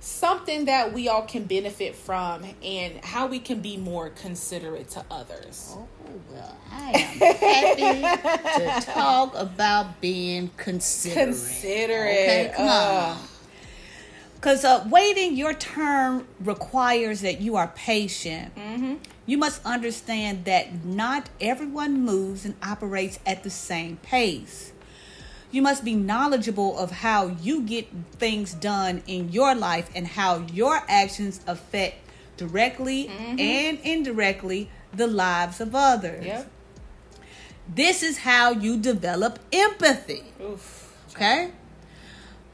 something 0.00 0.66
that 0.66 0.92
we 0.92 1.08
all 1.08 1.22
can 1.22 1.44
benefit 1.44 1.96
from 1.96 2.44
and 2.62 3.02
how 3.02 3.26
we 3.26 3.38
can 3.38 3.60
be 3.60 3.78
more 3.78 4.10
considerate 4.10 4.90
to 4.90 5.02
others. 5.10 5.74
Oh, 5.74 5.88
well, 6.30 6.56
I 6.70 6.90
am 6.90 8.12
happy 8.20 8.82
to 8.82 8.86
talk 8.92 9.34
about 9.34 10.02
being 10.02 10.50
considerate. 10.58 11.28
Considerate. 11.28 12.10
Okay, 12.10 12.52
come 12.54 12.68
uh, 12.68 13.16
on. 13.16 13.28
Because 14.44 14.62
uh, 14.62 14.86
waiting 14.90 15.36
your 15.36 15.54
turn 15.54 16.26
requires 16.38 17.22
that 17.22 17.40
you 17.40 17.56
are 17.56 17.68
patient. 17.68 18.54
Mm-hmm. 18.54 18.96
You 19.24 19.38
must 19.38 19.64
understand 19.64 20.44
that 20.44 20.84
not 20.84 21.30
everyone 21.40 22.04
moves 22.04 22.44
and 22.44 22.54
operates 22.62 23.18
at 23.24 23.42
the 23.42 23.48
same 23.48 23.96
pace. 24.02 24.74
You 25.50 25.62
must 25.62 25.82
be 25.82 25.94
knowledgeable 25.94 26.78
of 26.78 26.90
how 26.90 27.28
you 27.40 27.62
get 27.62 27.88
things 28.18 28.52
done 28.52 29.02
in 29.06 29.32
your 29.32 29.54
life 29.54 29.88
and 29.94 30.06
how 30.06 30.44
your 30.52 30.82
actions 30.88 31.40
affect 31.46 32.06
directly 32.36 33.08
and 33.08 33.78
indirectly 33.82 34.68
the 34.92 35.06
lives 35.06 35.58
of 35.58 35.74
others. 35.74 36.26
Yep. 36.26 36.50
This 37.66 38.02
is 38.02 38.18
how 38.18 38.50
you 38.50 38.76
develop 38.76 39.38
empathy. 39.54 40.24
Oof. 40.38 40.94
Okay. 41.14 41.50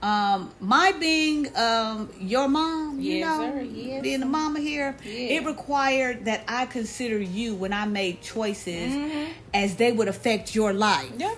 Um, 0.02 0.50
my 0.60 0.92
being 0.98 1.54
um 1.56 2.08
your 2.18 2.48
mom, 2.48 3.00
you 3.00 3.16
Yes, 3.18 3.26
know, 3.38 3.50
sir. 3.52 3.60
Yes, 3.60 4.02
being 4.02 4.22
a 4.22 4.26
mama 4.26 4.58
here, 4.60 4.96
Yeah. 5.04 5.38
it 5.40 5.44
required 5.44 6.24
that 6.24 6.42
I 6.48 6.66
consider 6.66 7.18
you 7.20 7.54
when 7.54 7.72
I 7.72 7.84
made 7.84 8.22
choices 8.22 8.94
Mhm. 8.94 9.28
as 9.52 9.76
they 9.76 9.92
would 9.92 10.08
affect 10.08 10.54
your 10.54 10.72
life. 10.72 11.12
Yep. 11.18 11.36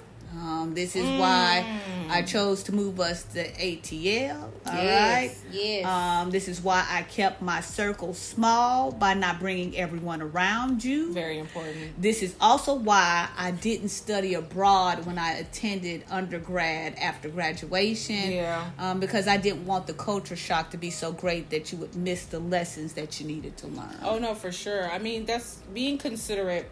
Um, 0.63 0.75
this 0.75 0.95
is 0.97 1.05
why 1.19 1.81
I 2.09 2.23
chose 2.23 2.63
to 2.65 2.73
move 2.73 3.01
us 3.01 3.25
to 3.35 3.51
ATL. 3.53 4.43
All 4.43 4.51
right. 4.73 4.83
Yes, 4.83 5.43
yes. 5.51 5.87
Um, 5.87 6.31
this 6.31 6.47
is 6.47 6.61
why 6.61 6.87
I 6.89 7.03
kept 7.03 7.43
my 7.43 7.61
circle 7.61 8.15
small 8.15 8.93
by 8.93 9.15
not 9.15 9.41
bringing 9.41 9.77
everyone 9.77 10.23
around 10.23 10.85
you. 10.85 11.13
Very 11.13 11.39
important. 11.39 12.01
This 12.01 12.23
is 12.23 12.35
also 12.41 12.75
why 12.75 13.29
I 13.37 13.51
didn't 13.51 13.89
study 13.89 14.35
abroad 14.35 15.05
when 15.05 15.19
I 15.19 15.33
attended 15.33 16.05
undergrad 16.11 16.95
after 16.97 17.29
graduation. 17.29 18.33
Yeah. 18.33 18.71
Um, 18.79 19.01
because 19.01 19.27
I 19.27 19.37
didn't 19.37 19.67
want 19.67 19.87
the 19.87 19.95
culture 19.95 20.37
shock 20.37 20.71
to 20.71 20.77
be 20.77 20.91
so 20.91 21.13
great 21.13 21.51
that 21.51 21.73
you 21.73 21.79
would 21.79 21.97
miss 21.97 22.27
the 22.27 22.39
lessons 22.39 22.93
that 22.95 23.21
you 23.21 23.27
needed 23.27 23.57
to 23.59 23.67
learn. 23.67 23.97
Oh 24.03 24.19
no, 24.19 24.35
for 24.35 24.53
sure. 24.53 24.91
I 24.91 24.99
mean, 24.99 25.25
that's 25.25 25.57
being 25.75 25.99
considerate. 25.99 26.71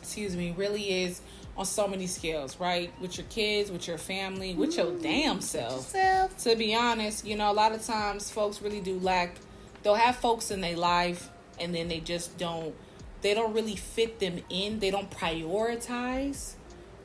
Excuse 0.00 0.36
me, 0.36 0.54
really 0.56 1.02
is 1.02 1.22
on 1.56 1.64
so 1.64 1.86
many 1.86 2.06
scales, 2.06 2.58
right? 2.58 2.92
With 3.00 3.18
your 3.18 3.26
kids, 3.28 3.70
with 3.70 3.86
your 3.86 3.98
family, 3.98 4.54
with 4.54 4.76
your 4.76 4.86
mm-hmm. 4.86 5.02
damn 5.02 5.40
self. 5.40 5.88
Self. 5.88 6.36
To 6.38 6.56
be 6.56 6.74
honest, 6.74 7.26
you 7.26 7.36
know, 7.36 7.50
a 7.50 7.54
lot 7.54 7.72
of 7.72 7.84
times 7.84 8.30
folks 8.30 8.60
really 8.60 8.80
do 8.80 8.98
lack. 8.98 9.36
They'll 9.82 9.94
have 9.94 10.16
folks 10.16 10.50
in 10.50 10.60
their 10.60 10.76
life, 10.76 11.30
and 11.60 11.74
then 11.74 11.88
they 11.88 12.00
just 12.00 12.36
don't. 12.38 12.74
They 13.22 13.34
don't 13.34 13.54
really 13.54 13.76
fit 13.76 14.18
them 14.18 14.40
in. 14.50 14.80
They 14.80 14.90
don't 14.90 15.10
prioritize, 15.10 16.54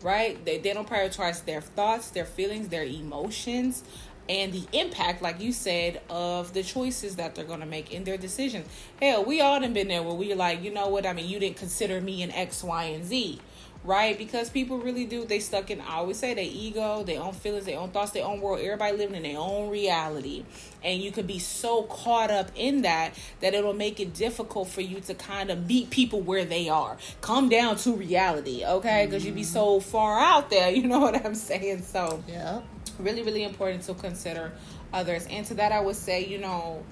right? 0.02 0.44
They 0.44 0.58
they 0.58 0.74
don't 0.74 0.88
prioritize 0.88 1.46
their 1.46 1.62
thoughts, 1.62 2.12
their 2.12 2.26
feelings, 2.26 2.70
their 2.70 2.84
emotions 2.84 3.84
and 4.30 4.54
the 4.54 4.64
impact, 4.74 5.24
like 5.24 5.42
you 5.42 5.52
said, 5.52 6.00
of 6.08 6.54
the 6.54 6.62
choices 6.62 7.16
that 7.16 7.34
they're 7.34 7.44
going 7.44 7.62
to 7.62 7.66
make 7.66 7.92
in 7.92 8.04
their 8.04 8.16
decisions. 8.16 8.68
Hell, 9.02 9.26
we 9.26 9.42
all 9.42 9.60
done 9.60 9.74
been 9.74 9.88
there 9.88 10.04
where 10.04 10.14
we're 10.14 10.36
like, 10.36 10.64
you 10.64 10.72
know 10.72 10.88
what? 10.88 11.08
I 11.08 11.14
mean, 11.14 11.28
you 11.28 11.40
didn't 11.40 11.58
consider 11.58 12.00
me 12.00 12.22
in 12.22 12.32
X, 12.32 12.64
Y, 12.64 12.84
and 12.84 13.04
Z, 13.04 13.42
right? 13.84 14.18
Because 14.18 14.50
people 14.50 14.78
really 14.80 15.06
do. 15.06 15.26
They 15.26 15.40
stuck 15.40 15.72
in. 15.72 15.82
I 15.82 15.96
always 15.98 16.18
say 16.18 16.34
their 16.34 16.44
ego, 16.44 17.04
their 17.04 17.22
own 17.22 17.34
feelings, 17.34 17.66
their 17.66 17.80
own 17.80 17.90
thoughts, 17.90 18.12
their 18.12 18.26
own 18.26 18.42
world. 18.42 18.60
Everybody 18.60 18.98
living 18.98 19.16
in 19.16 19.24
their 19.24 19.40
own 19.40 19.70
reality, 19.70 20.44
and 20.84 21.02
you 21.02 21.12
could 21.12 21.28
be 21.28 21.40
so 21.40 21.84
caught 21.84 22.30
up 22.32 22.50
in 22.56 22.82
that 22.84 23.14
that 23.42 23.54
it'll 23.54 23.74
make 23.74 24.00
it 24.00 24.14
difficult 24.14 24.68
for 24.70 24.82
you 24.82 25.00
to 25.02 25.14
kind 25.14 25.50
of 25.50 25.68
meet 25.68 25.90
people 25.90 26.22
where 26.22 26.46
they 26.46 26.70
are. 26.70 26.98
Come 27.22 27.50
down 27.50 27.78
to 27.78 27.94
reality, 27.94 28.64
okay? 28.66 29.06
Because 29.06 29.26
you'd 29.26 29.36
be 29.36 29.44
so 29.44 29.80
far 29.80 30.20
out 30.20 30.50
there. 30.50 30.70
You 30.80 30.88
know 30.88 31.00
what 31.00 31.26
I'm 31.26 31.36
saying? 31.36 31.82
So 31.84 32.24
Yeah. 32.28 32.62
really 33.00 33.22
really 33.24 33.44
important 33.44 33.84
to 33.84 33.94
consider 33.94 34.52
others 34.94 35.28
and 35.30 35.46
to 35.46 35.54
that 35.54 35.72
i 35.72 35.80
would 35.80 35.96
say 35.96 36.26
you 36.26 36.38
know 36.40 36.84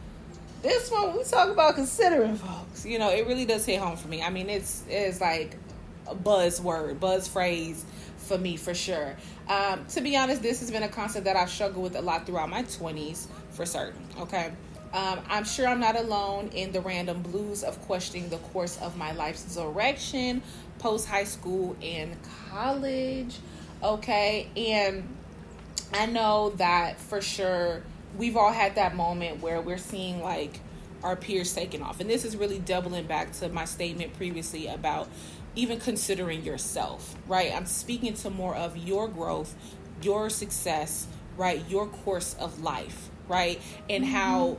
this 0.61 0.91
one 0.91 1.17
we 1.17 1.23
talk 1.23 1.49
about 1.49 1.73
considering 1.75 2.35
folks 2.35 2.85
you 2.85 2.99
know 2.99 3.09
it 3.09 3.25
really 3.27 3.43
does 3.45 3.65
hit 3.65 3.79
home 3.79 3.97
for 3.97 4.07
me 4.07 4.21
i 4.21 4.29
mean 4.29 4.49
it's 4.49 4.83
it's 4.87 5.19
like 5.19 5.55
buzzword 6.15 6.99
buzz 6.99 7.27
phrase 7.27 7.85
for 8.17 8.37
me 8.37 8.57
for 8.57 8.73
sure. 8.73 9.15
Um, 9.47 9.85
to 9.87 10.01
be 10.01 10.17
honest 10.17 10.41
this 10.41 10.59
has 10.59 10.71
been 10.71 10.83
a 10.83 10.89
concept 10.89 11.25
that 11.25 11.35
i've 11.35 11.49
struggled 11.49 11.83
with 11.83 11.95
a 11.95 12.01
lot 12.01 12.25
throughout 12.25 12.49
my 12.49 12.63
20s 12.63 13.27
for 13.51 13.65
certain 13.65 14.05
okay? 14.19 14.51
Um, 14.93 15.19
i'm 15.29 15.45
sure 15.45 15.67
i'm 15.67 15.79
not 15.79 15.97
alone 15.97 16.49
in 16.53 16.71
the 16.71 16.81
random 16.81 17.21
blues 17.21 17.63
of 17.63 17.79
questioning 17.83 18.29
the 18.29 18.37
course 18.37 18.77
of 18.81 18.97
my 18.97 19.13
life's 19.13 19.55
direction 19.55 20.41
post 20.79 21.07
high 21.07 21.23
school 21.23 21.75
and 21.81 22.15
college 22.49 23.37
okay? 23.83 24.49
And 24.55 25.07
I 25.93 26.05
know 26.05 26.51
that 26.57 26.99
for 26.99 27.21
sure 27.21 27.83
we've 28.17 28.37
all 28.37 28.51
had 28.51 28.75
that 28.75 28.95
moment 28.95 29.41
where 29.41 29.61
we're 29.61 29.77
seeing 29.77 30.21
like 30.21 30.59
our 31.03 31.15
peers 31.15 31.53
taking 31.53 31.83
off. 31.83 31.99
And 31.99 32.09
this 32.09 32.25
is 32.25 32.35
really 32.35 32.59
doubling 32.59 33.05
back 33.05 33.31
to 33.33 33.49
my 33.49 33.65
statement 33.65 34.15
previously 34.15 34.67
about 34.67 35.07
even 35.57 35.79
considering 35.79 36.43
yourself, 36.43 37.15
right? 37.27 37.53
I'm 37.53 37.65
speaking 37.65 38.13
to 38.15 38.29
more 38.29 38.55
of 38.55 38.77
your 38.77 39.07
growth, 39.07 39.55
your 40.01 40.29
success, 40.29 41.07
right? 41.35 41.63
Your 41.69 41.87
course 41.87 42.35
of 42.39 42.61
life, 42.61 43.09
right? 43.27 43.61
And 43.89 44.03
mm-hmm. 44.03 44.13
how 44.13 44.57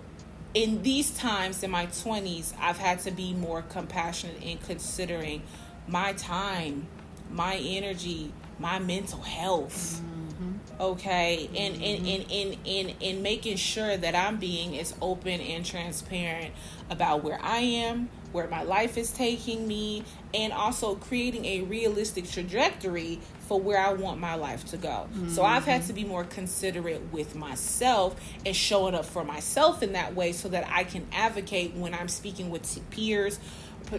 in 0.55 0.83
these 0.83 1.11
times 1.13 1.63
in 1.63 1.71
my 1.71 1.87
20s, 1.87 2.53
I've 2.61 2.79
had 2.79 3.01
to 3.01 3.11
be 3.11 3.33
more 3.33 3.63
compassionate 3.63 4.43
in 4.43 4.59
considering 4.59 5.43
my 5.87 6.13
time, 6.15 6.87
my 7.31 7.57
energy, 7.57 8.33
my 8.59 8.79
mental 8.79 9.21
health 9.21 10.01
mm-hmm. 10.03 10.81
okay 10.81 11.49
and 11.57 11.75
and 11.75 12.05
mm-hmm. 12.05 12.31
and 12.33 12.57
and 12.67 12.67
and, 12.67 13.03
and 13.03 13.23
making 13.23 13.57
sure 13.57 13.97
that 13.97 14.15
i'm 14.15 14.37
being 14.37 14.77
as 14.79 14.95
open 15.01 15.41
and 15.41 15.65
transparent 15.65 16.53
about 16.91 17.23
where 17.23 17.39
i 17.43 17.59
am 17.59 18.09
where 18.33 18.47
my 18.49 18.63
life 18.63 18.99
is 18.99 19.11
taking 19.11 19.67
me 19.67 20.05
and 20.35 20.53
also 20.53 20.95
creating 20.97 21.45
a 21.45 21.63
realistic 21.63 22.29
trajectory 22.31 23.19
for 23.41 23.61
where 23.61 23.79
i 23.79 23.93
want 23.93 24.21
my 24.21 24.35
life 24.35 24.65
to 24.67 24.77
go. 24.77 25.09
So 25.29 25.43
i've 25.43 25.65
had 25.65 25.85
to 25.87 25.93
be 25.93 26.05
more 26.05 26.25
considerate 26.25 27.13
with 27.13 27.35
myself 27.35 28.21
and 28.45 28.55
showing 28.55 28.95
up 28.95 29.05
for 29.05 29.25
myself 29.25 29.83
in 29.83 29.93
that 29.95 30.15
way 30.15 30.33
so 30.33 30.49
that 30.49 30.69
i 30.71 30.85
can 30.85 31.07
advocate 31.13 31.75
when 31.75 31.95
i'm 31.95 32.09
speaking 32.09 32.51
with 32.51 32.81
peers 32.91 33.39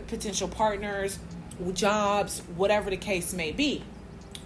potential 0.08 0.48
partners 0.48 1.18
jobs 1.74 2.42
whatever 2.56 2.90
the 2.90 2.98
case 2.98 3.34
may 3.34 3.52
be. 3.52 3.84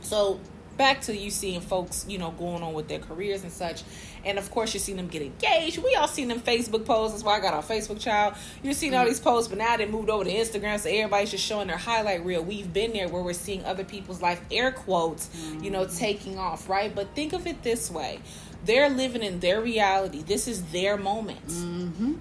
So 0.01 0.39
back 0.77 1.01
to 1.01 1.15
you 1.15 1.29
seeing 1.29 1.61
folks, 1.61 2.05
you 2.07 2.17
know, 2.17 2.31
going 2.31 2.63
on 2.63 2.73
with 2.73 2.87
their 2.87 2.99
careers 2.99 3.43
and 3.43 3.51
such. 3.51 3.83
And 4.25 4.37
of 4.37 4.49
course, 4.51 4.73
you 4.73 4.79
see 4.79 4.93
them 4.93 5.07
get 5.07 5.21
engaged. 5.21 5.77
We 5.79 5.95
all 5.95 6.07
seen 6.07 6.27
them 6.29 6.39
Facebook 6.39 6.85
posts. 6.85 7.13
That's 7.13 7.23
why 7.23 7.37
I 7.37 7.39
got 7.41 7.53
our 7.53 7.63
Facebook 7.63 7.99
child. 7.99 8.35
You're 8.63 8.73
seeing 8.73 8.93
all 8.93 9.01
mm-hmm. 9.01 9.09
these 9.09 9.19
posts, 9.19 9.49
but 9.49 9.57
now 9.57 9.75
they 9.77 9.85
moved 9.85 10.09
over 10.09 10.23
to 10.23 10.31
Instagram, 10.31 10.79
so 10.79 10.89
everybody's 10.89 11.31
just 11.31 11.45
showing 11.45 11.67
their 11.67 11.77
highlight 11.77 12.25
reel. 12.25 12.43
We've 12.43 12.71
been 12.71 12.93
there 12.93 13.09
where 13.09 13.21
we're 13.21 13.33
seeing 13.33 13.65
other 13.65 13.83
people's 13.83 14.21
life, 14.21 14.41
air 14.51 14.71
quotes, 14.71 15.29
you 15.61 15.69
know, 15.69 15.85
mm-hmm. 15.85 15.97
taking 15.97 16.37
off, 16.37 16.69
right? 16.69 16.93
But 16.93 17.15
think 17.15 17.33
of 17.33 17.47
it 17.47 17.63
this 17.63 17.91
way 17.91 18.19
they're 18.65 18.89
living 18.89 19.23
in 19.23 19.39
their 19.39 19.61
reality. 19.61 20.23
This 20.23 20.47
is 20.47 20.63
their 20.71 20.97
moment. 20.97 21.45
Mm-hmm. 21.47 22.13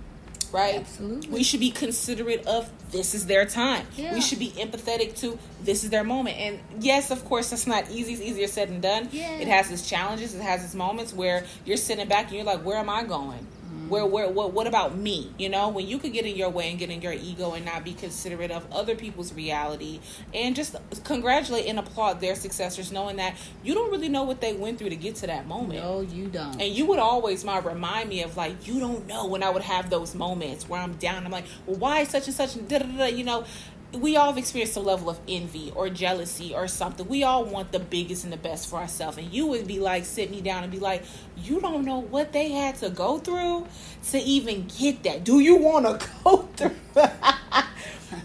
Right? 0.52 0.76
Absolutely. 0.76 1.30
We 1.30 1.42
should 1.42 1.60
be 1.60 1.70
considerate 1.70 2.46
of 2.46 2.70
this 2.90 3.14
is 3.14 3.26
their 3.26 3.46
time. 3.46 3.86
Yeah. 3.96 4.12
We 4.12 4.20
should 4.20 4.38
be 4.38 4.50
empathetic 4.50 5.18
to 5.20 5.38
this 5.62 5.82
is 5.82 5.90
their 5.90 6.04
moment. 6.04 6.36
And 6.36 6.60
yes, 6.78 7.10
of 7.10 7.24
course, 7.24 7.50
that's 7.50 7.66
not 7.66 7.90
easy. 7.90 8.12
It's 8.12 8.22
easier 8.22 8.46
said 8.46 8.68
than 8.68 8.80
done. 8.80 9.08
Yeah. 9.12 9.38
It 9.38 9.48
has 9.48 9.70
its 9.70 9.88
challenges. 9.88 10.34
It 10.34 10.42
has 10.42 10.64
its 10.64 10.74
moments 10.74 11.14
where 11.14 11.44
you're 11.64 11.76
sitting 11.76 12.06
back 12.06 12.26
and 12.26 12.36
you're 12.36 12.44
like, 12.44 12.64
where 12.64 12.76
am 12.76 12.90
I 12.90 13.02
going? 13.02 13.46
Where, 13.88 14.06
where, 14.06 14.28
what, 14.28 14.52
what 14.52 14.66
about 14.66 14.96
me? 14.96 15.32
You 15.38 15.48
know, 15.48 15.68
when 15.68 15.86
you 15.86 15.98
could 15.98 16.12
get 16.12 16.26
in 16.26 16.36
your 16.36 16.50
way 16.50 16.70
and 16.70 16.78
get 16.78 16.90
in 16.90 17.02
your 17.02 17.12
ego 17.12 17.52
and 17.52 17.64
not 17.64 17.84
be 17.84 17.92
considerate 17.92 18.50
of 18.50 18.70
other 18.72 18.94
people's 18.94 19.32
reality 19.32 20.00
and 20.32 20.54
just 20.54 20.76
congratulate 21.04 21.66
and 21.66 21.78
applaud 21.78 22.20
their 22.20 22.34
successors, 22.34 22.92
knowing 22.92 23.16
that 23.16 23.36
you 23.62 23.74
don't 23.74 23.90
really 23.90 24.08
know 24.08 24.22
what 24.22 24.40
they 24.40 24.52
went 24.54 24.78
through 24.78 24.90
to 24.90 24.96
get 24.96 25.16
to 25.16 25.26
that 25.26 25.46
moment. 25.46 25.82
No, 25.82 26.00
you 26.00 26.28
don't. 26.28 26.60
And 26.60 26.72
you 26.74 26.86
would 26.86 26.98
always 26.98 27.44
my 27.44 27.58
remind 27.58 28.08
me 28.08 28.22
of 28.22 28.36
like 28.36 28.66
you 28.66 28.80
don't 28.80 29.06
know 29.06 29.26
when 29.26 29.42
I 29.42 29.50
would 29.50 29.62
have 29.62 29.90
those 29.90 30.14
moments 30.14 30.68
where 30.68 30.80
I'm 30.80 30.94
down. 30.94 31.24
I'm 31.24 31.32
like, 31.32 31.46
well, 31.66 31.76
why 31.76 32.04
such 32.04 32.26
and 32.26 32.36
such? 32.36 32.54
Da, 32.68 32.78
da, 32.78 32.86
da, 32.86 33.04
you 33.06 33.24
know, 33.24 33.44
we 33.92 34.16
all 34.16 34.26
have 34.28 34.38
experienced 34.38 34.76
a 34.76 34.80
level 34.80 35.10
of 35.10 35.20
envy 35.28 35.72
or 35.74 35.88
jealousy 35.90 36.54
or 36.54 36.66
something. 36.66 37.06
We 37.06 37.24
all 37.24 37.44
want 37.44 37.72
the 37.72 37.78
biggest 37.78 38.24
and 38.24 38.32
the 38.32 38.38
best 38.38 38.68
for 38.68 38.76
ourselves. 38.76 39.18
And 39.18 39.32
you 39.32 39.46
would 39.48 39.66
be 39.66 39.78
like, 39.78 40.04
sit 40.04 40.30
me 40.30 40.40
down 40.40 40.62
and 40.62 40.72
be 40.72 40.78
like, 40.78 41.02
you 41.36 41.60
don't 41.60 41.84
know 41.84 41.98
what 41.98 42.32
they 42.32 42.50
had 42.52 42.76
to 42.76 42.90
go 42.90 43.18
through 43.18 43.66
to 44.10 44.18
even 44.18 44.66
get 44.78 45.02
that. 45.02 45.24
Do 45.24 45.40
you 45.40 45.56
want 45.56 46.00
to 46.00 46.08
go 46.24 46.48
through 46.56 46.76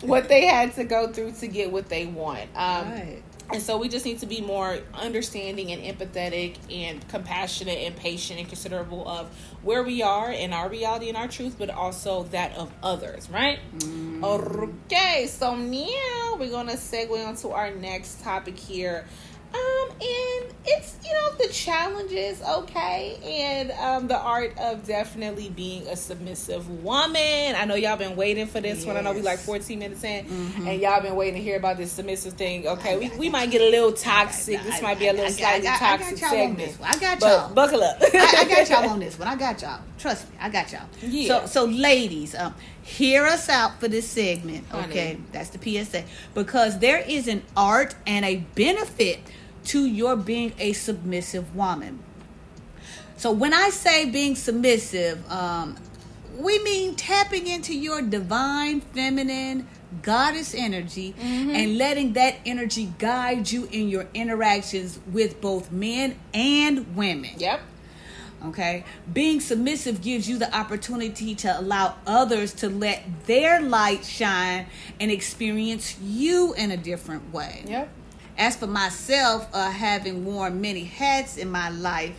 what 0.01 0.29
they 0.29 0.45
had 0.45 0.73
to 0.75 0.83
go 0.83 1.11
through 1.11 1.33
to 1.33 1.47
get 1.47 1.71
what 1.71 1.89
they 1.89 2.05
want? 2.05 2.49
Um, 2.55 2.89
right. 2.91 3.23
And 3.51 3.61
so 3.61 3.77
we 3.77 3.87
just 3.87 4.05
need 4.05 4.19
to 4.19 4.25
be 4.25 4.41
more 4.41 4.79
understanding 4.93 5.71
and 5.71 5.81
empathetic 5.81 6.57
and 6.71 7.07
compassionate 7.07 7.77
and 7.79 7.95
patient 7.95 8.39
and 8.39 8.47
considerable 8.47 9.07
of 9.07 9.27
where 9.63 9.83
we 9.83 10.01
are 10.01 10.31
in 10.31 10.51
our 10.51 10.69
reality 10.69 11.07
and 11.07 11.17
our 11.17 11.27
truth, 11.27 11.55
but 11.57 11.69
also 11.69 12.23
that 12.23 12.55
of 12.57 12.71
others, 12.83 13.29
right? 13.29 13.59
Mm. 13.77 14.23
Okay, 14.23 15.27
so 15.27 15.55
now 15.55 16.35
we're 16.37 16.51
gonna 16.51 16.73
segue 16.73 17.25
on 17.25 17.35
to 17.37 17.51
our 17.51 17.71
next 17.71 18.21
topic 18.21 18.57
here. 18.57 19.05
Um, 19.53 19.89
and 19.91 20.53
it's 20.65 20.97
you 21.05 21.13
know 21.13 21.31
the 21.37 21.47
challenges, 21.53 22.41
okay, 22.41 23.17
and 23.23 23.71
um 23.71 24.07
the 24.07 24.17
art 24.17 24.57
of 24.59 24.85
definitely 24.85 25.49
being 25.49 25.87
a 25.87 25.95
submissive 25.95 26.69
woman. 26.83 27.55
I 27.55 27.63
know 27.65 27.75
y'all 27.75 27.95
been 27.97 28.15
waiting 28.17 28.45
for 28.47 28.59
this 28.59 28.85
one. 28.85 28.97
I 28.97 29.01
know 29.01 29.13
we 29.13 29.21
like 29.21 29.39
14 29.39 29.79
minutes 29.79 30.03
in, 30.03 30.25
and 30.67 30.81
y'all 30.81 31.01
been 31.01 31.15
waiting 31.15 31.35
to 31.35 31.41
hear 31.41 31.55
about 31.57 31.77
this 31.77 31.91
submissive 31.93 32.33
thing. 32.33 32.67
Okay, 32.67 32.97
we, 32.97 33.09
we 33.17 33.29
might 33.29 33.49
get 33.49 33.61
a 33.61 33.69
little 33.69 33.93
toxic. 33.93 34.61
This 34.63 34.81
might 34.81 34.99
be 34.99 35.07
a 35.07 35.13
little 35.13 35.31
slightly 35.31 35.67
I 35.67 35.79
got- 35.79 35.81
I 35.81 35.97
got 35.97 35.99
toxic 35.99 36.19
y'all 36.19 36.29
on 36.29 36.35
segment. 36.35 36.57
this 36.57 36.79
one. 36.79 36.89
I 36.89 36.97
got 36.99 37.19
but 37.21 37.27
y'all. 37.27 37.53
buckle 37.53 37.83
up. 37.83 37.97
I, 38.01 38.35
I 38.39 38.45
got 38.49 38.69
y'all 38.69 38.89
on 38.93 38.99
this 38.99 39.17
one. 39.17 39.27
I 39.29 39.35
got 39.35 39.61
y'all. 39.61 39.79
Trust 39.97 40.29
me, 40.29 40.37
I 40.39 40.49
got 40.49 40.71
y'all. 40.71 40.87
Yeah. 41.01 41.27
So, 41.27 41.45
so 41.45 41.65
ladies, 41.65 42.35
um, 42.35 42.53
hear 42.83 43.25
us 43.25 43.49
out 43.49 43.79
for 43.79 43.87
this 43.87 44.07
segment. 44.07 44.67
Honey. 44.69 44.87
Okay, 44.87 45.17
that's 45.31 45.49
the 45.49 45.83
PSA 45.83 46.03
because 46.33 46.79
there 46.79 46.99
is 46.99 47.27
an 47.27 47.43
art 47.55 47.95
and 48.05 48.23
a 48.23 48.37
benefit 48.55 49.19
to 49.65 49.85
your 49.85 50.15
being 50.15 50.53
a 50.59 50.73
submissive 50.73 51.55
woman. 51.55 52.03
So 53.17 53.31
when 53.31 53.53
I 53.53 53.69
say 53.69 54.09
being 54.09 54.35
submissive, 54.35 55.29
um, 55.31 55.77
we 56.37 56.59
mean 56.59 56.95
tapping 56.95 57.47
into 57.47 57.73
your 57.73 58.01
divine 58.01 58.81
feminine 58.81 59.67
goddess 60.01 60.53
energy 60.53 61.15
and 61.19 61.77
letting 61.77 62.13
that 62.13 62.35
energy 62.45 62.93
guide 62.99 63.49
you 63.49 63.67
in 63.71 63.89
your 63.89 64.07
interactions 64.13 64.99
with 65.11 65.41
both 65.41 65.71
men 65.71 66.17
and 66.33 66.95
women. 66.95 67.31
Yep. 67.37 67.61
Okay. 68.45 68.83
Being 69.11 69.39
submissive 69.39 70.01
gives 70.01 70.29
you 70.29 70.37
the 70.37 70.55
opportunity 70.55 71.35
to 71.35 71.59
allow 71.59 71.95
others 72.05 72.53
to 72.55 72.69
let 72.69 73.03
their 73.25 73.61
light 73.61 74.05
shine 74.05 74.67
and 74.99 75.11
experience 75.11 75.99
you 75.99 76.53
in 76.53 76.71
a 76.71 76.77
different 76.77 77.33
way. 77.33 77.63
Yep. 77.67 77.89
As 78.37 78.55
for 78.55 78.67
myself, 78.67 79.47
uh, 79.53 79.71
having 79.71 80.23
worn 80.23 80.61
many 80.61 80.83
hats 80.83 81.37
in 81.37 81.49
my 81.49 81.69
life, 81.69 82.15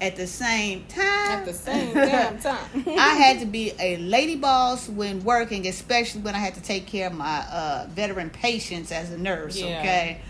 at 0.00 0.14
the 0.14 0.26
same 0.26 0.84
time, 0.84 1.40
At 1.40 1.44
the 1.44 1.52
same 1.52 1.92
damn 1.92 2.38
time. 2.40 2.84
I 2.86 3.14
had 3.14 3.40
to 3.40 3.46
be 3.60 3.72
a 3.80 3.96
lady 3.96 4.36
boss 4.36 4.88
when 4.88 5.24
working, 5.24 5.66
especially 5.66 6.20
when 6.20 6.34
I 6.34 6.38
had 6.38 6.54
to 6.54 6.62
take 6.62 6.86
care 6.86 7.08
of 7.08 7.14
my 7.14 7.44
uh, 7.50 7.86
veteran 7.90 8.30
patients 8.30 8.92
as 8.92 9.10
a 9.10 9.18
nurse. 9.18 9.56
Yeah. 9.56 9.80
Okay. 9.80 10.20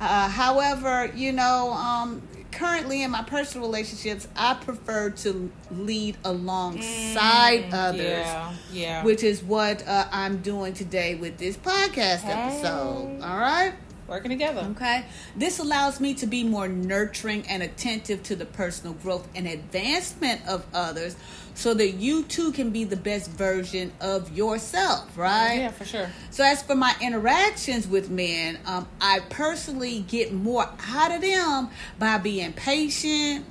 Uh, 0.00 0.28
however, 0.28 1.12
you 1.14 1.32
know, 1.32 1.72
um, 1.72 2.22
currently 2.52 3.02
in 3.02 3.10
my 3.10 3.22
personal 3.22 3.66
relationships, 3.66 4.26
I 4.36 4.54
prefer 4.54 5.10
to 5.10 5.50
lead 5.70 6.16
alongside 6.24 7.72
others, 7.72 8.00
Mm, 8.00 8.08
Yeah. 8.08 8.52
Yeah. 8.72 9.04
which 9.04 9.22
is 9.22 9.42
what 9.42 9.86
uh, 9.86 10.06
I'm 10.12 10.38
doing 10.38 10.74
today 10.74 11.14
with 11.14 11.38
this 11.38 11.56
podcast 11.56 12.24
episode. 12.24 13.20
All 13.22 13.38
right. 13.38 13.72
Working 14.08 14.30
together. 14.30 14.66
Okay. 14.72 15.04
This 15.36 15.60
allows 15.60 16.00
me 16.00 16.14
to 16.14 16.26
be 16.26 16.42
more 16.42 16.66
nurturing 16.66 17.46
and 17.48 17.62
attentive 17.62 18.24
to 18.24 18.34
the 18.34 18.44
personal 18.44 18.94
growth 18.94 19.28
and 19.36 19.46
advancement 19.46 20.40
of 20.48 20.66
others 20.74 21.14
so 21.54 21.74
that 21.74 21.92
you 21.92 22.24
too 22.24 22.52
can 22.52 22.70
be 22.70 22.84
the 22.84 22.96
best 22.96 23.30
version 23.30 23.92
of 24.00 24.36
yourself, 24.36 25.16
right? 25.16 25.56
Yeah, 25.58 25.70
for 25.70 25.84
sure. 25.84 26.08
So, 26.30 26.44
as 26.44 26.62
for 26.62 26.74
my 26.74 26.94
interactions 27.00 27.88
with 27.88 28.10
men, 28.10 28.58
um, 28.66 28.88
I 29.00 29.20
personally 29.30 30.00
get 30.08 30.32
more 30.32 30.68
out 30.88 31.12
of 31.12 31.20
them 31.20 31.70
by 31.98 32.18
being 32.18 32.52
patient, 32.52 33.44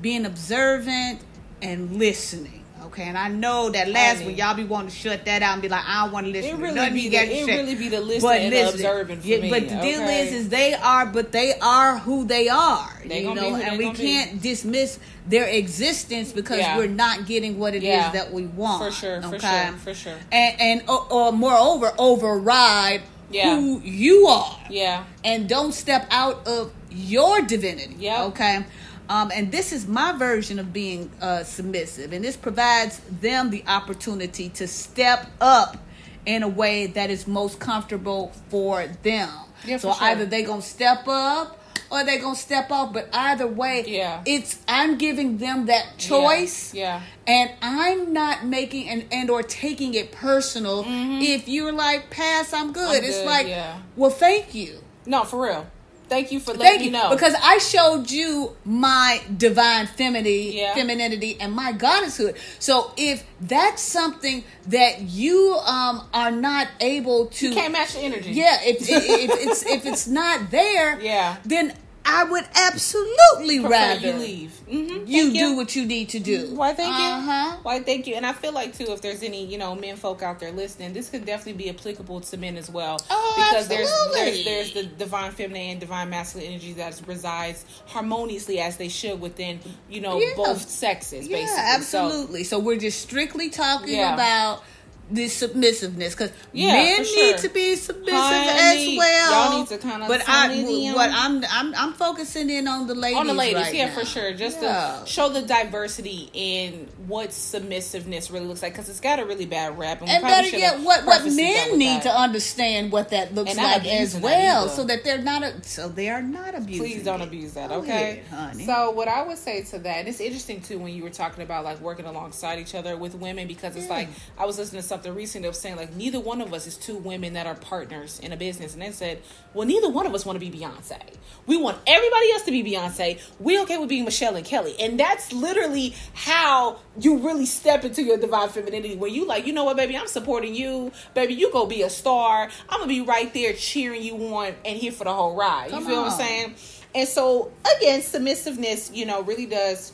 being 0.00 0.26
observant, 0.26 1.20
and 1.62 1.96
listening. 1.96 2.65
Okay, 2.86 3.02
and 3.04 3.18
I 3.18 3.28
know 3.28 3.68
that 3.70 3.88
last 3.88 4.16
Honey. 4.18 4.26
one 4.26 4.34
y'all 4.36 4.54
be 4.54 4.64
wanting 4.64 4.90
to 4.90 4.96
shut 4.96 5.24
that 5.24 5.42
out 5.42 5.54
and 5.54 5.62
be 5.62 5.68
like, 5.68 5.84
I 5.86 6.04
don't 6.04 6.12
want 6.12 6.26
to 6.26 6.32
listen. 6.32 6.54
It 6.54 6.62
really 6.62 6.74
nothing 6.74 6.94
be 6.94 7.08
the- 7.08 7.16
to 7.18 7.24
it 7.32 7.46
really 7.46 7.74
be 7.74 7.88
the 7.88 8.00
listening 8.00 8.32
and 8.44 8.52
the 8.52 8.68
observing 8.68 9.20
for 9.20 9.26
me, 9.26 9.50
But 9.50 9.68
the 9.68 9.76
deal 9.76 10.02
is, 10.02 10.32
is 10.32 10.48
they 10.48 10.74
are, 10.74 11.04
but 11.06 11.32
they 11.32 11.54
are 11.60 11.98
who 11.98 12.24
they 12.24 12.48
are. 12.48 13.02
They 13.04 13.22
you 13.22 13.34
know, 13.34 13.54
and 13.56 13.76
we 13.78 13.84
gonna 13.86 13.98
be. 13.98 14.04
can't 14.04 14.40
dismiss 14.42 14.98
their 15.26 15.46
existence 15.46 16.32
because 16.32 16.58
Yeah. 16.58 16.76
we're 16.76 16.86
not 16.86 17.26
getting 17.26 17.58
what 17.58 17.74
it 17.74 17.78
is 17.78 17.84
Yeah. 17.84 18.12
that 18.12 18.32
we 18.32 18.46
want. 18.46 18.84
For 18.84 18.92
sure, 18.92 19.20
for 19.22 19.38
sure, 19.38 19.72
for 19.82 19.94
sure. 19.94 20.14
And 20.30 20.60
and 20.60 20.82
or, 20.88 21.06
or 21.10 21.32
moreover, 21.32 21.92
override 21.98 23.02
Yeah. 23.30 23.56
who 23.58 23.80
you 23.82 24.28
are 24.28 24.58
Yeah. 24.70 25.02
and 25.24 25.48
don't 25.48 25.72
step 25.72 26.06
out 26.12 26.46
of 26.46 26.70
your 26.90 27.42
divinity. 27.42 27.96
Yep. 27.98 28.20
Okay. 28.28 28.64
Um, 29.08 29.30
and 29.34 29.52
this 29.52 29.72
is 29.72 29.86
my 29.86 30.12
version 30.12 30.58
of 30.58 30.72
being 30.72 31.10
uh, 31.20 31.44
submissive, 31.44 32.12
and 32.12 32.24
this 32.24 32.36
provides 32.36 33.00
them 33.20 33.50
the 33.50 33.62
opportunity 33.66 34.48
to 34.50 34.66
step 34.66 35.28
up 35.40 35.76
in 36.24 36.42
a 36.42 36.48
way 36.48 36.86
that 36.88 37.08
is 37.10 37.26
most 37.26 37.60
comfortable 37.60 38.32
for 38.48 38.86
them. 39.04 39.30
Yeah, 39.64 39.76
so 39.76 39.92
for 39.92 39.98
sure. 39.98 40.08
either 40.08 40.26
they're 40.26 40.46
gonna 40.46 40.60
step 40.62 41.04
up 41.06 41.60
or 41.88 42.02
they're 42.02 42.20
gonna 42.20 42.34
step 42.34 42.70
off, 42.72 42.92
but 42.92 43.08
either 43.12 43.46
way, 43.46 43.84
Yeah. 43.86 44.22
it's 44.26 44.58
I'm 44.66 44.98
giving 44.98 45.38
them 45.38 45.66
that 45.66 45.98
choice 45.98 46.74
Yeah. 46.74 47.00
and 47.28 47.50
I'm 47.62 48.12
not 48.12 48.44
making 48.44 48.88
and, 48.88 49.04
and 49.12 49.30
or 49.30 49.44
taking 49.44 49.94
it 49.94 50.10
personal. 50.10 50.84
If 50.88 51.46
you're 51.48 51.72
like, 51.72 52.10
pass, 52.10 52.52
I'm 52.52 52.72
good. 52.72 52.82
Mm-hmm. 52.88 52.96
I'm 52.96 53.04
it's 53.04 53.18
good, 53.18 53.26
like, 53.26 53.46
yeah. 53.46 53.78
well, 53.94 54.10
thank 54.10 54.52
you. 54.52 54.80
No, 55.06 55.22
for 55.22 55.44
real. 55.44 55.66
Thank 56.08 56.30
you 56.32 56.38
for 56.40 56.52
letting 56.52 56.66
Thank 56.66 56.78
me 56.80 56.84
you. 56.86 56.90
know. 56.92 57.10
Because 57.10 57.34
I 57.42 57.58
showed 57.58 58.10
you 58.10 58.54
my 58.64 59.20
divine 59.36 59.86
femininity, 59.86 60.52
Yeah. 60.54 60.74
femininity 60.74 61.36
and 61.40 61.52
my 61.52 61.72
goddesshood. 61.72 62.36
So 62.58 62.92
if 62.96 63.24
that's 63.40 63.82
something 63.82 64.44
that 64.68 65.00
you 65.02 65.54
um 65.66 66.06
are 66.14 66.30
not 66.30 66.68
able 66.80 67.26
to 67.26 67.48
you 67.48 67.54
can't 67.54 67.72
match 67.72 67.94
the 67.94 68.00
energy. 68.00 68.30
Yeah, 68.32 68.58
if, 68.62 68.82
if, 68.82 68.88
if 68.90 69.30
it's 69.46 69.66
if 69.66 69.86
it's 69.86 70.06
not 70.06 70.50
there, 70.50 71.00
Yeah. 71.00 71.36
then 71.44 71.74
I 72.08 72.22
would 72.24 72.44
absolutely 72.54 73.58
Prefer 73.60 73.68
rather 73.70 74.06
you 74.08 74.12
leave. 74.14 74.60
Mm-hmm. 74.70 75.04
you 75.06 75.32
do 75.32 75.56
what 75.56 75.74
you 75.74 75.84
need 75.84 76.08
to 76.10 76.20
do. 76.20 76.54
Why 76.54 76.72
thank 76.72 76.96
you. 76.96 77.04
Uh-huh. 77.04 77.56
Why 77.62 77.80
thank 77.80 78.06
you. 78.06 78.14
And 78.14 78.24
I 78.24 78.32
feel 78.32 78.52
like 78.52 78.76
too, 78.76 78.86
if 78.92 79.02
there's 79.02 79.22
any 79.22 79.44
you 79.44 79.58
know 79.58 79.74
men 79.74 79.96
folk 79.96 80.22
out 80.22 80.38
there 80.38 80.52
listening, 80.52 80.92
this 80.92 81.10
could 81.10 81.24
definitely 81.26 81.64
be 81.64 81.70
applicable 81.70 82.20
to 82.20 82.36
men 82.36 82.56
as 82.56 82.70
well. 82.70 83.00
Oh, 83.10 83.34
because 83.36 83.70
absolutely. 83.70 84.20
there's 84.20 84.44
there's 84.44 84.72
there's 84.74 84.88
the 84.88 84.94
divine 84.96 85.32
feminine 85.32 85.70
and 85.72 85.80
divine 85.80 86.08
masculine 86.10 86.48
energy 86.48 86.72
that 86.74 87.00
resides 87.06 87.64
harmoniously 87.86 88.60
as 88.60 88.76
they 88.76 88.88
should 88.88 89.20
within 89.20 89.60
you 89.90 90.00
know 90.00 90.20
Yeah. 90.20 90.32
both 90.36 90.68
sexes. 90.68 91.26
Yeah, 91.28 91.38
basically. 91.38 91.62
absolutely. 91.64 92.44
So, 92.44 92.58
we're 92.60 92.78
just 92.78 93.00
strictly 93.00 93.50
talking 93.50 93.96
Yeah. 93.96 94.14
about 94.14 94.62
the 95.10 95.28
submissiveness 95.28 96.10
because 96.14 96.32
Yeah, 96.52 96.72
men 96.72 96.96
for 96.96 97.02
need 97.14 97.38
to 97.38 97.48
be 97.48 97.76
submissive 97.76 98.12
Honey, 98.12 98.92
as 98.92 98.98
well. 98.98 99.50
y'all 99.50 99.58
need 99.60 99.68
to 99.68 99.78
kinda 99.78 100.04
But 100.08 100.22
I, 100.28 100.48
tone 100.48 100.56
it 100.56 100.68
in. 100.68 100.94
what 100.94 101.10
I'm, 101.12 101.44
I'm, 101.48 101.74
I'm 101.76 101.92
focusing 101.92 102.50
in 102.50 102.66
on 102.66 102.86
the 102.88 102.94
ladies. 102.94 103.18
on 103.18 103.26
the 103.28 103.34
ladies, 103.34 103.62
right 103.62 103.74
yeah, 103.74 103.86
now. 103.86 103.94
for 103.94 104.04
sure. 104.04 104.32
Just 104.32 104.60
Yeah. 104.60 105.00
to 105.04 105.06
show 105.08 105.28
the 105.28 105.42
diversity 105.42 106.28
in 106.34 106.88
what 107.06 107.32
submissiveness 107.32 108.30
really 108.30 108.46
looks 108.46 108.62
like, 108.62 108.72
because 108.72 108.88
it's 108.88 109.00
got 109.00 109.20
a 109.20 109.24
really 109.24 109.46
bad 109.46 109.78
rap. 109.78 110.00
And, 110.00 110.10
And 110.10 110.22
better 110.22 110.48
yet, 110.56 110.80
what 110.80 111.04
what 111.06 111.24
men 111.24 111.78
need 111.78 111.98
that. 111.98 112.02
to 112.04 112.10
understand 112.18 112.90
what 112.90 113.10
that 113.10 113.34
looks 113.34 113.50
And 113.50 113.58
like 113.58 113.84
as 113.86 114.14
abusing 114.14 114.20
that 114.22 114.26
well, 114.26 114.68
so 114.68 114.84
that 114.84 115.04
they're 115.04 115.18
not 115.18 115.42
a, 115.42 115.62
so 115.62 115.88
they 115.88 116.08
are 116.08 116.22
not 116.22 116.54
abusing. 116.54 116.84
Please 116.84 117.04
don't 117.04 117.20
it. 117.20 117.28
abuse 117.28 117.52
that, 117.52 117.70
okay? 117.70 118.22
ahead, 118.22 118.26
honey. 118.26 118.66
So 118.66 118.90
what 118.90 119.08
I 119.08 119.22
would 119.22 119.38
say 119.38 119.62
to 119.62 119.78
that, 119.80 119.98
and 119.98 120.08
it's 120.08 120.20
interesting 120.20 120.60
too 120.60 120.78
when 120.78 120.92
you 120.94 121.02
were 121.04 121.10
talking 121.10 121.42
about 121.44 121.64
like 121.64 121.80
working 121.80 122.06
alongside 122.06 122.58
each 122.58 122.74
other 122.74 122.96
with 122.96 123.14
women 123.14 123.46
because 123.46 123.76
it's 123.76 123.86
Yeah. 123.86 123.92
like 123.94 124.08
I 124.38 124.46
was 124.46 124.58
listening 124.58 124.82
to 124.82 124.88
something 124.96 125.14
recently 125.14 125.46
of 125.46 125.54
saying 125.54 125.76
like 125.76 125.94
neither 125.94 126.18
one 126.18 126.40
of 126.40 126.54
us 126.54 126.66
is 126.66 126.76
two 126.76 126.96
women 126.96 127.34
that 127.34 127.46
are 127.46 127.54
partners 127.54 128.18
in 128.20 128.32
a 128.32 128.36
business, 128.36 128.72
and 128.72 128.80
they 128.80 128.90
said, 128.90 129.20
well, 129.52 129.66
neither 129.66 129.90
one 129.90 130.06
of 130.06 130.14
us 130.14 130.24
want 130.24 130.40
to 130.40 130.50
be 130.50 130.56
Beyonce. 130.56 130.98
We 131.46 131.58
want 131.58 131.78
everybody 131.86 132.32
else 132.32 132.42
to 132.44 132.50
be 132.50 132.64
Beyonce. 132.64 133.20
We 133.38 133.60
okay 133.60 133.76
with 133.76 133.90
being 133.90 134.06
Michelle 134.06 134.36
and 134.36 134.46
Kelly, 134.46 134.74
and 134.80 134.98
that's 134.98 135.32
literally 135.34 135.94
how 136.14 136.78
you 136.98 137.18
really 137.18 137.44
step 137.44 137.84
into 137.84 138.02
your 138.02 138.16
divine 138.16 138.48
femininity. 138.48 138.96
When 138.96 139.12
you 139.12 139.26
like, 139.26 139.46
you 139.46 139.52
know 139.52 139.64
what, 139.64 139.76
baby, 139.76 139.98
I'm 139.98 140.06
supporting 140.06 140.54
you, 140.54 140.92
baby. 141.12 141.34
You 141.34 141.52
go 141.52 141.66
be 141.66 141.82
a 141.82 141.90
star. 141.90 142.48
I'm 142.70 142.80
gonna 142.80 142.88
be 142.88 143.02
right 143.02 143.32
there 143.34 143.52
cheering 143.52 144.02
you 144.02 144.16
on 144.34 144.54
and 144.64 144.78
here 144.78 144.92
for 144.92 145.04
the 145.04 145.12
whole 145.12 145.36
ride. 145.36 145.70
Come 145.70 145.82
you 145.82 145.90
feel 145.90 146.02
what 146.02 146.12
I'm 146.12 146.18
saying? 146.18 146.54
And 146.94 147.06
so 147.06 147.52
again, 147.76 148.00
submissiveness, 148.00 148.90
you 148.94 149.04
know, 149.04 149.22
really 149.22 149.46
does 149.46 149.92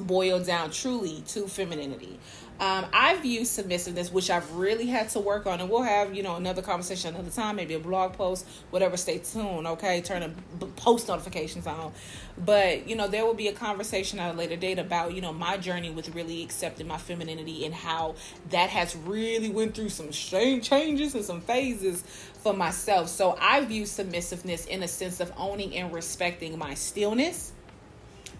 boil 0.00 0.40
down 0.40 0.70
truly 0.70 1.22
to 1.28 1.46
femininity. 1.46 2.18
Um, 2.60 2.86
I 2.92 3.16
view 3.20 3.42
submissiveness, 3.42 4.10
which 4.10 4.30
I've 4.30 4.52
really 4.54 4.86
had 4.86 5.10
to 5.10 5.20
work 5.20 5.46
on, 5.46 5.60
and 5.60 5.70
we'll 5.70 5.82
have 5.82 6.14
you 6.14 6.24
know 6.24 6.34
another 6.34 6.60
conversation 6.60 7.14
another 7.14 7.30
time, 7.30 7.54
maybe 7.54 7.74
a 7.74 7.78
blog 7.78 8.14
post, 8.14 8.46
whatever. 8.70 8.96
Stay 8.96 9.18
tuned, 9.18 9.66
okay? 9.68 10.00
Turn 10.00 10.34
the 10.58 10.66
post 10.66 11.06
notifications 11.06 11.68
on. 11.68 11.92
But 12.36 12.88
you 12.88 12.96
know 12.96 13.06
there 13.06 13.24
will 13.24 13.34
be 13.34 13.46
a 13.46 13.52
conversation 13.52 14.18
at 14.18 14.34
a 14.34 14.36
later 14.36 14.56
date 14.56 14.80
about 14.80 15.14
you 15.14 15.20
know 15.20 15.32
my 15.32 15.56
journey 15.56 15.90
with 15.90 16.12
really 16.16 16.42
accepting 16.42 16.88
my 16.88 16.98
femininity 16.98 17.64
and 17.64 17.72
how 17.72 18.16
that 18.50 18.70
has 18.70 18.96
really 18.96 19.50
went 19.50 19.76
through 19.76 19.90
some 19.90 20.12
strange 20.12 20.68
changes 20.68 21.14
and 21.14 21.24
some 21.24 21.40
phases 21.40 22.02
for 22.42 22.52
myself. 22.52 23.08
So 23.08 23.38
I 23.40 23.64
view 23.64 23.84
submissiveness 23.84 24.66
in 24.66 24.82
a 24.82 24.88
sense 24.88 25.20
of 25.20 25.32
owning 25.36 25.76
and 25.76 25.92
respecting 25.92 26.58
my 26.58 26.74
stillness, 26.74 27.52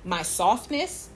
my 0.05 0.23
softness, 0.23 1.09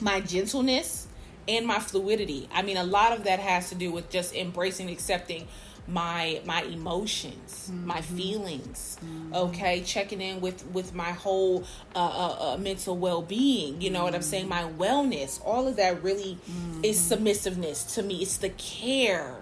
my 0.00 0.20
gentleness 0.20 1.08
and 1.56 1.66
my 1.66 1.78
fluidity. 1.78 2.48
I 2.52 2.62
mean, 2.62 2.76
a 2.76 2.84
lot 2.84 3.12
of 3.12 3.24
that 3.24 3.40
has 3.40 3.68
to 3.70 3.74
do 3.74 3.90
with 3.90 4.10
just 4.10 4.34
embracing, 4.34 4.88
accepting 4.90 5.48
my 5.88 6.40
my 6.44 6.62
emotions, 6.62 7.70
my 7.84 8.00
feelings. 8.00 8.96
Okay, 9.34 9.82
checking 9.82 10.20
in 10.20 10.40
with 10.40 10.64
with 10.66 10.94
my 10.94 11.10
whole 11.10 11.64
uh, 11.94 11.98
uh, 11.98 12.52
uh, 12.52 12.56
mental 12.58 12.96
well 12.96 13.22
being. 13.22 13.80
You 13.80 13.90
know 13.90 14.04
what 14.04 14.14
I'm 14.14 14.22
saying? 14.22 14.48
My 14.48 14.62
wellness. 14.62 15.40
All 15.44 15.66
of 15.66 15.76
that 15.76 16.02
really 16.02 16.38
is 16.82 16.98
submissiveness 16.98 17.94
to 17.94 18.02
me. 18.02 18.22
It's 18.22 18.38
the 18.38 18.50
care, 18.50 19.34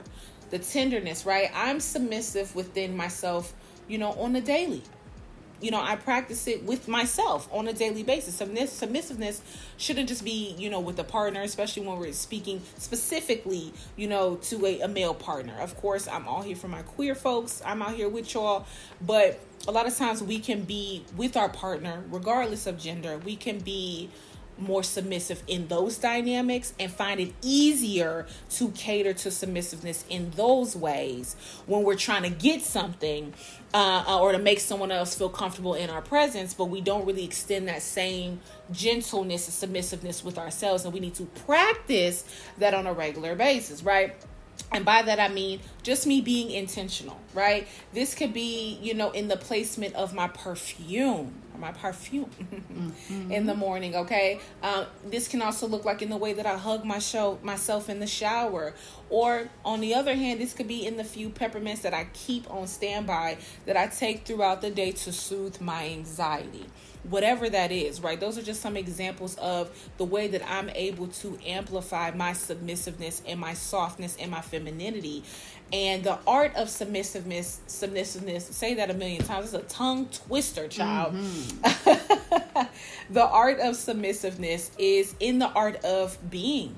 the 0.51 0.59
tenderness. 0.59 1.27
Right? 1.27 1.51
I'm 1.55 1.81
submissive 1.81 2.55
within 2.57 2.97
myself. 2.97 3.53
You 3.87 3.99
know, 3.99 4.13
on 4.13 4.33
the 4.35 4.41
daily 4.43 4.83
you 5.61 5.71
know, 5.71 5.81
I 5.81 5.97
practice 5.97 6.47
it 6.47 6.65
with 6.65 6.89
myself 6.89 7.49
on 7.53 7.69
a 7.69 7.73
daily 7.73 8.03
basis. 8.03 8.35
Submiss- 8.35 8.73
submissiveness 8.73 9.41
shouldn't 9.77 10.09
just 10.09 10.25
be, 10.25 10.55
you 10.59 10.71
know, 10.71 10.81
with 10.81 10.99
a 10.99 11.05
partner, 11.05 11.43
especially 11.43 11.87
when 11.87 11.99
we're 11.99 12.13
speaking 12.13 12.63
specifically, 12.79 13.73
you 13.97 14.09
know, 14.09 14.37
to 14.37 14.65
a, 14.67 14.81
a 14.81 14.89
male 14.89 15.15
partner. 15.15 15.55
Of 15.61 15.77
course, 15.77 16.07
I'm 16.07 16.29
all 16.29 16.43
here 16.43 16.57
for 16.57 16.69
my 16.69 16.83
queer 16.83 17.15
folks. 17.15 17.63
I'm 17.65 17.83
out 17.83 17.95
here 17.95 18.09
with 18.09 18.33
y'all. 18.35 18.67
But 19.01 19.41
a 19.67 19.73
lot 19.73 19.87
of 19.87 19.97
times 19.97 20.23
we 20.23 20.39
can 20.39 20.63
be 20.63 21.05
with 21.17 21.37
our 21.37 21.49
partner, 21.49 22.05
regardless 22.11 22.67
of 22.67 22.79
gender, 22.79 23.19
we 23.19 23.37
can 23.37 23.59
be 23.59 24.11
more 24.59 24.83
submissive 24.83 25.43
in 25.47 25.69
those 25.69 25.99
dynamics 25.99 26.75
and 26.79 26.91
find 26.91 27.21
it 27.21 27.33
easier 27.43 28.27
to 28.51 28.71
cater 28.71 29.13
to 29.13 29.31
submissiveness 29.31 30.05
in 30.09 30.31
those 30.31 30.75
ways 30.75 31.37
when 31.67 31.83
we're 31.83 31.95
trying 31.97 32.23
to 32.23 32.31
get 32.31 32.63
something 32.63 33.33
uh, 33.75 34.19
or 34.21 34.33
to 34.33 34.39
make 34.39 34.61
someone 34.61 34.91
else 34.91 35.15
feel 35.15 35.29
comfortable 35.29 35.75
in 35.75 35.91
our 35.91 36.03
presence, 36.03 36.55
but 36.55 36.67
we 36.67 36.81
don't 36.81 37.07
really 37.07 37.25
extend 37.25 37.69
that 37.69 37.83
same 37.83 38.41
gentleness 38.71 39.47
and 39.47 39.73
submissiveness 39.73 40.25
with 40.25 40.39
ourselves. 40.39 40.85
And 40.85 40.95
we 40.95 41.01
need 41.01 41.15
to 41.15 41.25
practice 41.47 42.25
that 42.59 42.75
on 42.75 42.87
a 42.87 42.93
regular 42.93 43.35
basis, 43.35 43.83
right? 43.83 44.15
And 44.73 44.85
by 44.85 45.03
that, 45.03 45.19
I 45.19 45.29
mean 45.29 45.61
just 45.83 46.07
me 46.07 46.21
being 46.21 46.51
intentional, 46.51 47.19
right? 47.33 47.67
This 47.93 48.15
could 48.15 48.35
be, 48.35 48.79
you 48.83 48.95
know, 48.95 49.11
in 49.11 49.29
the 49.29 49.37
placement 49.37 49.95
of 49.95 50.15
my 50.15 50.29
perfume 50.29 51.35
my 51.59 51.73
perfume 51.73 52.31
mm-hmm. 52.41 53.33
in 53.33 53.47
the 53.47 53.55
morning, 53.55 53.95
okay? 53.97 54.41
Um, 54.63 54.87
this 55.05 55.29
can 55.29 55.43
also 55.43 55.67
look 55.67 55.85
like 55.85 56.03
in 56.03 56.11
the 56.11 56.17
way 56.17 56.33
that 56.33 56.47
I 56.47 56.57
hug 56.57 56.85
my 56.85 56.99
show, 56.99 57.39
myself 57.43 57.89
in 57.89 58.01
the 58.01 58.07
shower. 58.07 58.75
Or 59.11 59.49
on 59.65 59.81
the 59.81 59.95
other 59.95 60.15
hand, 60.15 60.41
this 60.41 60.53
could 60.55 60.69
be 60.69 60.87
in 60.87 60.97
the 60.97 61.05
few 61.05 61.31
peppermints 61.31 61.83
that 61.83 61.95
I 61.95 62.09
keep 62.13 62.51
on 62.51 62.67
standby 62.67 63.39
that 63.67 63.77
I 63.77 63.87
take 63.87 64.27
throughout 64.27 64.61
the 64.61 64.71
day 64.71 64.93
to 64.93 65.13
soothe 65.13 65.61
my 65.61 65.87
anxiety 65.87 66.67
whatever 67.05 67.49
that 67.49 67.73
is, 67.73 68.01
right? 68.03 68.19
Those 68.19 68.39
are 68.39 68.43
just 68.43 68.61
some 68.61 68.77
examples 68.77 69.37
of 69.39 69.71
the 69.99 70.05
way 70.05 70.29
that 70.29 70.43
I'm 70.49 70.69
able 70.71 71.09
to 71.09 71.39
amplify 71.47 72.11
my 72.11 72.33
submissiveness 72.33 73.23
and 73.27 73.41
my 73.41 73.55
softness 73.55 74.17
and 74.21 74.31
my 74.31 74.41
femininity. 74.41 75.25
And 75.73 76.03
the 76.03 76.19
art 76.27 76.55
of 76.57 76.69
submissiveness, 76.69 77.61
submissiveness, 77.67 78.53
say 78.53 78.75
that 78.75 78.91
a 78.91 78.95
million 78.95 79.23
times, 79.25 79.53
it's 79.53 79.65
a 79.65 79.69
tongue 79.69 80.07
twister, 80.07 80.67
child. 80.67 81.15
Mm-hmm. 81.15 82.63
the 83.13 83.27
art 83.27 83.61
of 83.61 83.75
submissiveness 83.75 84.71
is 84.79 85.15
in 85.21 85.39
the 85.39 85.49
art 85.49 85.85
of 85.85 86.17
being, 86.31 86.75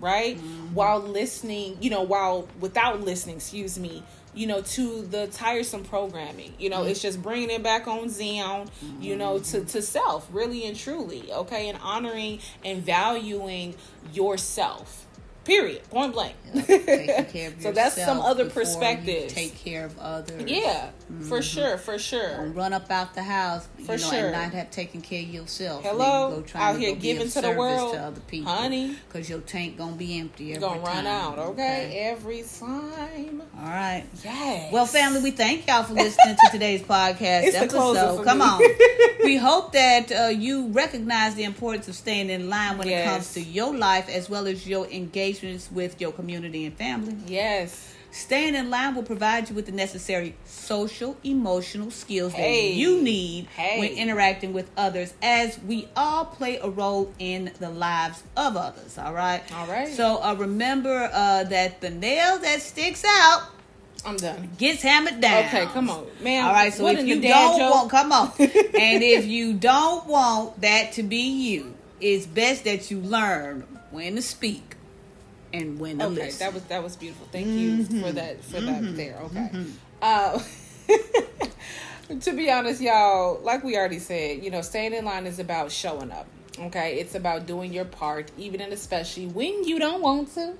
right? 0.00 0.36
Mm-hmm. 0.36 0.74
While 0.74 1.00
listening, 1.00 1.78
you 1.80 1.90
know, 1.90 2.02
while 2.02 2.48
without 2.58 3.00
listening, 3.00 3.36
excuse 3.36 3.78
me, 3.78 4.02
you 4.34 4.46
know, 4.46 4.62
to 4.62 5.02
the 5.02 5.26
tiresome 5.28 5.84
programming. 5.84 6.54
You 6.58 6.70
know, 6.70 6.80
mm-hmm. 6.80 6.88
it's 6.88 7.02
just 7.02 7.22
bringing 7.22 7.50
it 7.50 7.62
back 7.62 7.86
on 7.86 8.06
Xeon, 8.06 8.66
mm-hmm. 8.66 9.02
you 9.02 9.16
know, 9.16 9.38
to, 9.38 9.64
to 9.64 9.82
self, 9.82 10.26
really 10.32 10.66
and 10.66 10.76
truly, 10.76 11.30
okay? 11.32 11.68
And 11.68 11.78
honoring 11.82 12.40
and 12.64 12.82
valuing 12.82 13.74
yourself. 14.12 15.06
Period. 15.44 15.82
Point 15.90 16.12
blank. 16.12 16.36
Yep. 16.54 17.54
so 17.60 17.72
that's 17.72 17.96
some 17.96 18.20
other 18.20 18.48
perspective. 18.48 19.28
Take 19.28 19.56
care 19.56 19.86
of 19.86 19.98
others. 19.98 20.44
Yeah, 20.46 20.90
mm-hmm. 21.10 21.22
for 21.22 21.42
sure, 21.42 21.78
for 21.78 21.98
sure. 21.98 22.36
Don't 22.36 22.54
run 22.54 22.72
up 22.72 22.90
out 22.90 23.14
the 23.14 23.22
house, 23.22 23.66
for 23.84 23.96
you 23.96 24.02
know, 24.02 24.10
sure, 24.10 24.18
and 24.26 24.32
not 24.32 24.52
have 24.52 24.70
taken 24.70 25.00
care 25.00 25.22
of 25.22 25.28
yourself. 25.28 25.82
Hello, 25.82 26.44
go 26.52 26.58
out 26.58 26.78
here 26.78 26.94
giving 26.94 27.28
to 27.28 27.40
the 27.40 27.52
world, 27.52 27.94
to 27.94 28.00
other 28.00 28.20
people, 28.20 28.52
honey, 28.52 28.96
because 29.08 29.28
your 29.28 29.40
tank 29.40 29.78
gonna 29.78 29.96
be 29.96 30.18
empty. 30.18 30.52
Every 30.52 30.60
gonna 30.60 30.82
time, 30.82 30.94
run 30.94 31.06
out. 31.06 31.38
Okay? 31.38 31.50
okay, 31.50 31.98
every 31.98 32.42
time. 32.42 33.42
All 33.58 33.64
right. 33.64 34.04
Yes. 34.22 34.72
Well, 34.72 34.86
family, 34.86 35.22
we 35.22 35.30
thank 35.30 35.66
y'all 35.66 35.82
for 35.84 35.94
listening 35.94 36.36
to 36.36 36.48
today's 36.52 36.82
podcast 36.82 37.44
it's 37.44 37.56
episode. 37.56 38.24
Come 38.24 38.38
me. 38.38 38.44
on. 38.44 38.62
we 39.24 39.36
hope 39.36 39.72
that 39.72 40.12
uh, 40.12 40.26
you 40.28 40.68
recognize 40.68 41.34
the 41.34 41.44
importance 41.44 41.88
of 41.88 41.94
staying 41.94 42.30
in 42.30 42.48
line 42.48 42.78
when 42.78 42.88
yes. 42.88 43.06
it 43.06 43.10
comes 43.10 43.34
to 43.34 43.40
your 43.42 43.76
life 43.76 44.08
as 44.08 44.28
well 44.28 44.46
as 44.46 44.66
your 44.66 44.86
engagements 45.32 45.70
with 45.72 46.00
your 46.00 46.12
community 46.12 46.66
and 46.66 46.76
family. 46.76 47.16
Yes. 47.26 47.94
Staying 48.10 48.54
in 48.54 48.68
line 48.68 48.94
will 48.94 49.02
provide 49.02 49.48
you 49.48 49.54
with 49.54 49.64
the 49.64 49.72
necessary 49.72 50.34
social, 50.44 51.16
emotional 51.24 51.90
skills 51.90 52.34
hey. 52.34 52.72
that 52.72 52.76
you 52.76 53.00
need 53.00 53.46
hey. 53.56 53.80
when 53.80 53.92
interacting 53.92 54.52
with 54.52 54.70
others, 54.76 55.14
as 55.22 55.58
we 55.60 55.88
all 55.96 56.26
play 56.26 56.58
a 56.58 56.68
role 56.68 57.10
in 57.18 57.50
the 57.58 57.70
lives 57.70 58.22
of 58.36 58.56
others. 58.56 58.98
All 58.98 59.14
right. 59.14 59.42
All 59.54 59.66
right. 59.66 59.88
So 59.88 60.22
uh, 60.22 60.34
remember 60.34 61.08
uh, 61.10 61.44
that 61.44 61.80
the 61.80 61.88
nail 61.88 62.38
that 62.38 62.60
sticks 62.60 63.02
out. 63.06 63.48
I'm 64.04 64.16
done. 64.16 64.50
Gets 64.58 64.82
hammered 64.82 65.20
down. 65.20 65.46
Okay, 65.46 65.64
come 65.66 65.88
on, 65.88 66.06
man. 66.20 66.44
All 66.44 66.52
right, 66.52 66.72
so 66.72 66.88
if 66.88 67.06
you 67.06 67.20
don't 67.20 67.58
joke? 67.58 67.70
want, 67.70 67.90
come 67.90 68.10
on, 68.10 68.32
and 68.38 69.02
if 69.02 69.26
you 69.26 69.52
don't 69.52 70.08
want 70.08 70.60
that 70.60 70.92
to 70.94 71.04
be 71.04 71.22
you, 71.22 71.72
it's 72.00 72.26
best 72.26 72.64
that 72.64 72.90
you 72.90 72.98
learn 72.98 73.60
when 73.92 74.16
to 74.16 74.22
speak 74.22 74.72
and 75.52 75.78
when 75.78 76.00
okay, 76.00 76.30
that 76.30 76.54
was 76.54 76.62
that 76.64 76.82
was 76.82 76.96
beautiful. 76.96 77.26
Thank 77.30 77.46
mm-hmm. 77.46 77.94
you 77.94 78.02
for 78.02 78.12
that 78.12 78.42
for 78.44 78.58
mm-hmm. 78.58 78.84
that 78.84 78.96
there. 78.96 79.18
Okay. 79.24 79.50
Mm-hmm. 79.52 79.70
Uh, 80.02 80.42
to 82.20 82.32
be 82.32 82.50
honest, 82.50 82.80
y'all, 82.80 83.40
like 83.42 83.62
we 83.64 83.76
already 83.76 83.98
said, 83.98 84.42
you 84.42 84.50
know, 84.50 84.62
staying 84.62 84.94
in 84.94 85.04
line 85.04 85.26
is 85.26 85.38
about 85.38 85.70
showing 85.70 86.10
up. 86.10 86.26
Okay, 86.58 86.98
it's 86.98 87.14
about 87.14 87.46
doing 87.46 87.72
your 87.72 87.84
part, 87.84 88.30
even 88.36 88.60
and 88.60 88.72
especially 88.72 89.26
when 89.26 89.64
you 89.64 89.78
don't 89.78 90.02
want 90.02 90.34
to. 90.34 90.54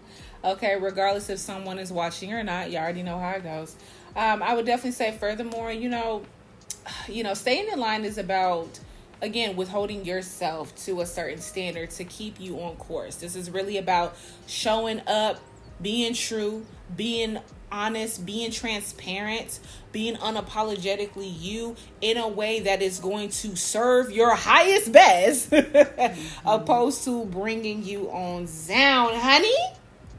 Okay, 0.44 0.76
regardless 0.76 1.30
if 1.30 1.38
someone 1.38 1.78
is 1.78 1.92
watching 1.92 2.32
or 2.32 2.42
not, 2.42 2.70
you 2.70 2.78
already 2.78 3.02
know 3.02 3.18
how 3.18 3.32
it 3.32 3.44
goes. 3.44 3.76
Um, 4.16 4.42
I 4.42 4.54
would 4.54 4.66
definitely 4.66 4.92
say, 4.92 5.12
furthermore, 5.12 5.70
you 5.70 5.88
know, 5.88 6.24
you 7.08 7.22
know, 7.22 7.34
staying 7.34 7.68
in 7.70 7.78
line 7.78 8.04
is 8.04 8.18
about 8.18 8.78
again 9.22 9.56
withholding 9.56 10.04
yourself 10.04 10.74
to 10.74 11.00
a 11.00 11.06
certain 11.06 11.40
standard 11.40 11.88
to 11.90 12.04
keep 12.04 12.38
you 12.38 12.60
on 12.60 12.76
course 12.76 13.16
this 13.16 13.34
is 13.34 13.50
really 13.50 13.78
about 13.78 14.16
showing 14.46 15.00
up 15.06 15.38
being 15.80 16.12
true 16.12 16.66
being 16.94 17.38
honest 17.70 18.26
being 18.26 18.50
transparent 18.50 19.60
being 19.92 20.16
unapologetically 20.16 21.32
you 21.40 21.74
in 22.00 22.18
a 22.18 22.28
way 22.28 22.60
that 22.60 22.82
is 22.82 22.98
going 22.98 23.28
to 23.30 23.56
serve 23.56 24.10
your 24.10 24.34
highest 24.34 24.92
best 24.92 25.50
mm-hmm. 25.50 26.48
opposed 26.48 27.04
to 27.04 27.24
bringing 27.26 27.82
you 27.82 28.10
on 28.10 28.46
down 28.68 29.14
honey 29.14 29.56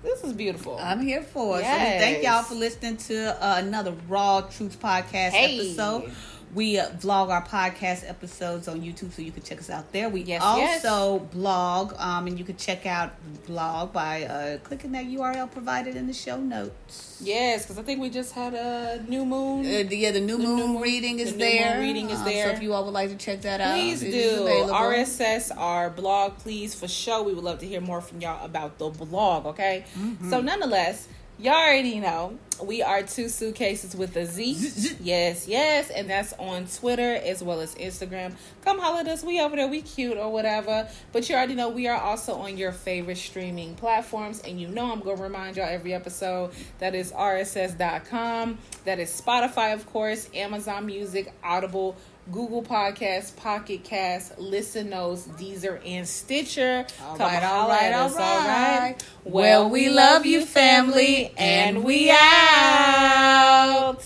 this 0.03 0.21
is 0.25 0.33
beautiful. 0.33 0.77
I'm 0.81 0.99
here 0.99 1.23
for 1.23 1.59
it. 1.59 1.61
Yes. 1.61 2.01
So 2.01 2.05
thank 2.05 2.23
y'all 2.25 2.43
for 2.43 2.55
listening 2.55 2.97
to 2.97 3.41
uh, 3.41 3.59
another 3.59 3.93
Raw 4.09 4.41
Truth 4.41 4.81
Podcast 4.81 5.29
hey. 5.29 5.55
episode. 5.55 6.11
We 6.53 6.77
uh, 6.77 6.89
vlog 6.91 7.29
our 7.29 7.43
podcast 7.43 8.07
episodes 8.07 8.67
on 8.67 8.81
YouTube, 8.81 9.11
so 9.11 9.21
you 9.21 9.31
can 9.31 9.43
check 9.43 9.59
us 9.59 9.69
out 9.69 9.91
there. 9.91 10.09
We 10.09 10.21
yes, 10.21 10.41
also 10.41 11.19
yes. 11.19 11.33
blog, 11.33 11.93
um, 11.97 12.27
and 12.27 12.37
you 12.37 12.45
can 12.45 12.57
check 12.57 12.85
out 12.85 13.13
blog 13.47 13.91
by 13.91 14.23
uh, 14.23 14.57
clicking 14.59 14.91
that 14.91 15.05
URL 15.05 15.51
provided 15.51 15.95
in 15.95 16.07
the 16.07 16.13
show 16.13 16.37
notes. 16.37 17.19
Yes, 17.21 17.63
because 17.63 17.79
I 17.79 17.81
think 17.81 18.01
we 18.01 18.09
just 18.09 18.33
had 18.33 18.53
a 18.53 19.03
new 19.07 19.25
moon. 19.25 19.65
Uh, 19.65 19.89
yeah, 19.89 20.11
the 20.11 20.19
new, 20.19 20.37
the 20.37 20.43
moon, 20.43 20.55
new 20.55 20.67
moon, 20.67 20.81
reading 20.81 21.19
is 21.19 21.31
the 21.33 21.39
there. 21.39 21.79
reading 21.79 22.09
is 22.09 22.23
there. 22.23 22.45
Um, 22.45 22.51
so 22.51 22.57
if 22.57 22.63
you 22.63 22.73
all 22.73 22.85
would 22.85 22.93
like 22.93 23.09
to 23.09 23.15
check 23.15 23.41
that 23.41 23.59
out, 23.59 23.73
please 23.73 24.01
do. 24.01 24.45
RSS 24.69 25.55
our 25.55 25.89
blog, 25.89 26.37
please 26.37 26.75
for 26.75 26.87
sure. 26.87 27.23
We 27.23 27.33
would 27.33 27.43
love 27.43 27.59
to 27.59 27.67
hear 27.67 27.81
more 27.81 28.01
from 28.01 28.21
y'all 28.21 28.45
about 28.45 28.77
the 28.77 28.89
blog. 28.89 29.45
Okay, 29.47 29.85
mm-hmm. 29.97 30.29
so 30.29 30.41
nonetheless 30.41 31.07
Y'all 31.39 31.54
already 31.54 32.00
know 32.00 32.38
we 32.63 32.84
are 32.84 33.02
two 33.02 33.28
suitcases 33.28 33.96
with 33.96 34.15
a 34.15 34.26
Z. 34.26 34.96
yes, 35.02 35.48
yes, 35.48 35.89
and 35.89 36.08
that's 36.08 36.32
on 36.34 36.67
Twitter 36.67 37.15
as 37.15 37.43
well 37.43 37.60
as 37.60 37.74
Instagram. 37.76 38.34
Come 38.63 38.80
holler 38.80 39.00
at 39.00 39.08
us. 39.08 39.24
We 39.24 39.41
over 39.41 39.56
there. 39.56 39.67
We 39.67 39.82
cute 39.82 40.17
or 40.17 40.32
whatever. 40.32 40.88
But 41.12 41.28
you 41.28 41.36
already 41.36 41.56
know 41.56 41.69
we 41.69 41.88
are 41.88 42.00
also 42.00 42.36
on 42.36 42.58
your 42.58 42.72
favorite 42.72 43.17
streaming 43.17 43.74
platforms, 43.76 44.41
and 44.41 44.62
you 44.62 44.67
know 44.67 44.91
I'm 44.91 45.00
gonna 45.00 45.22
remind 45.22 45.58
y'all 45.58 45.67
every 45.67 45.93
episode 45.93 46.52
that 46.78 46.93
is 46.93 47.12
RSS.com. 47.12 48.60
That 48.86 49.00
is 49.00 49.10
Spotify, 49.10 49.74
of 49.74 49.86
course, 49.91 50.30
Amazon 50.36 50.86
Music, 50.86 51.34
Audible. 51.43 51.96
Google 52.31 52.63
Podcasts, 52.63 53.36
Pocket 53.36 53.83
Cast, 53.83 54.38
Listen 54.39 54.89
Notes, 54.89 55.27
Deezer, 55.38 55.81
and 55.86 56.07
Stitcher. 56.07 56.86
All 57.03 57.17
Come 57.17 57.27
right, 57.27 57.43
all 57.43 57.67
right, 57.67 57.93
all 57.93 58.09
right. 58.09 58.19
all 58.19 58.47
right. 58.47 58.95
Well, 59.25 59.69
we 59.69 59.89
love 59.89 60.25
you, 60.25 60.45
family, 60.45 61.33
and 61.38 61.83
we 61.83 62.09
out. 62.12 64.03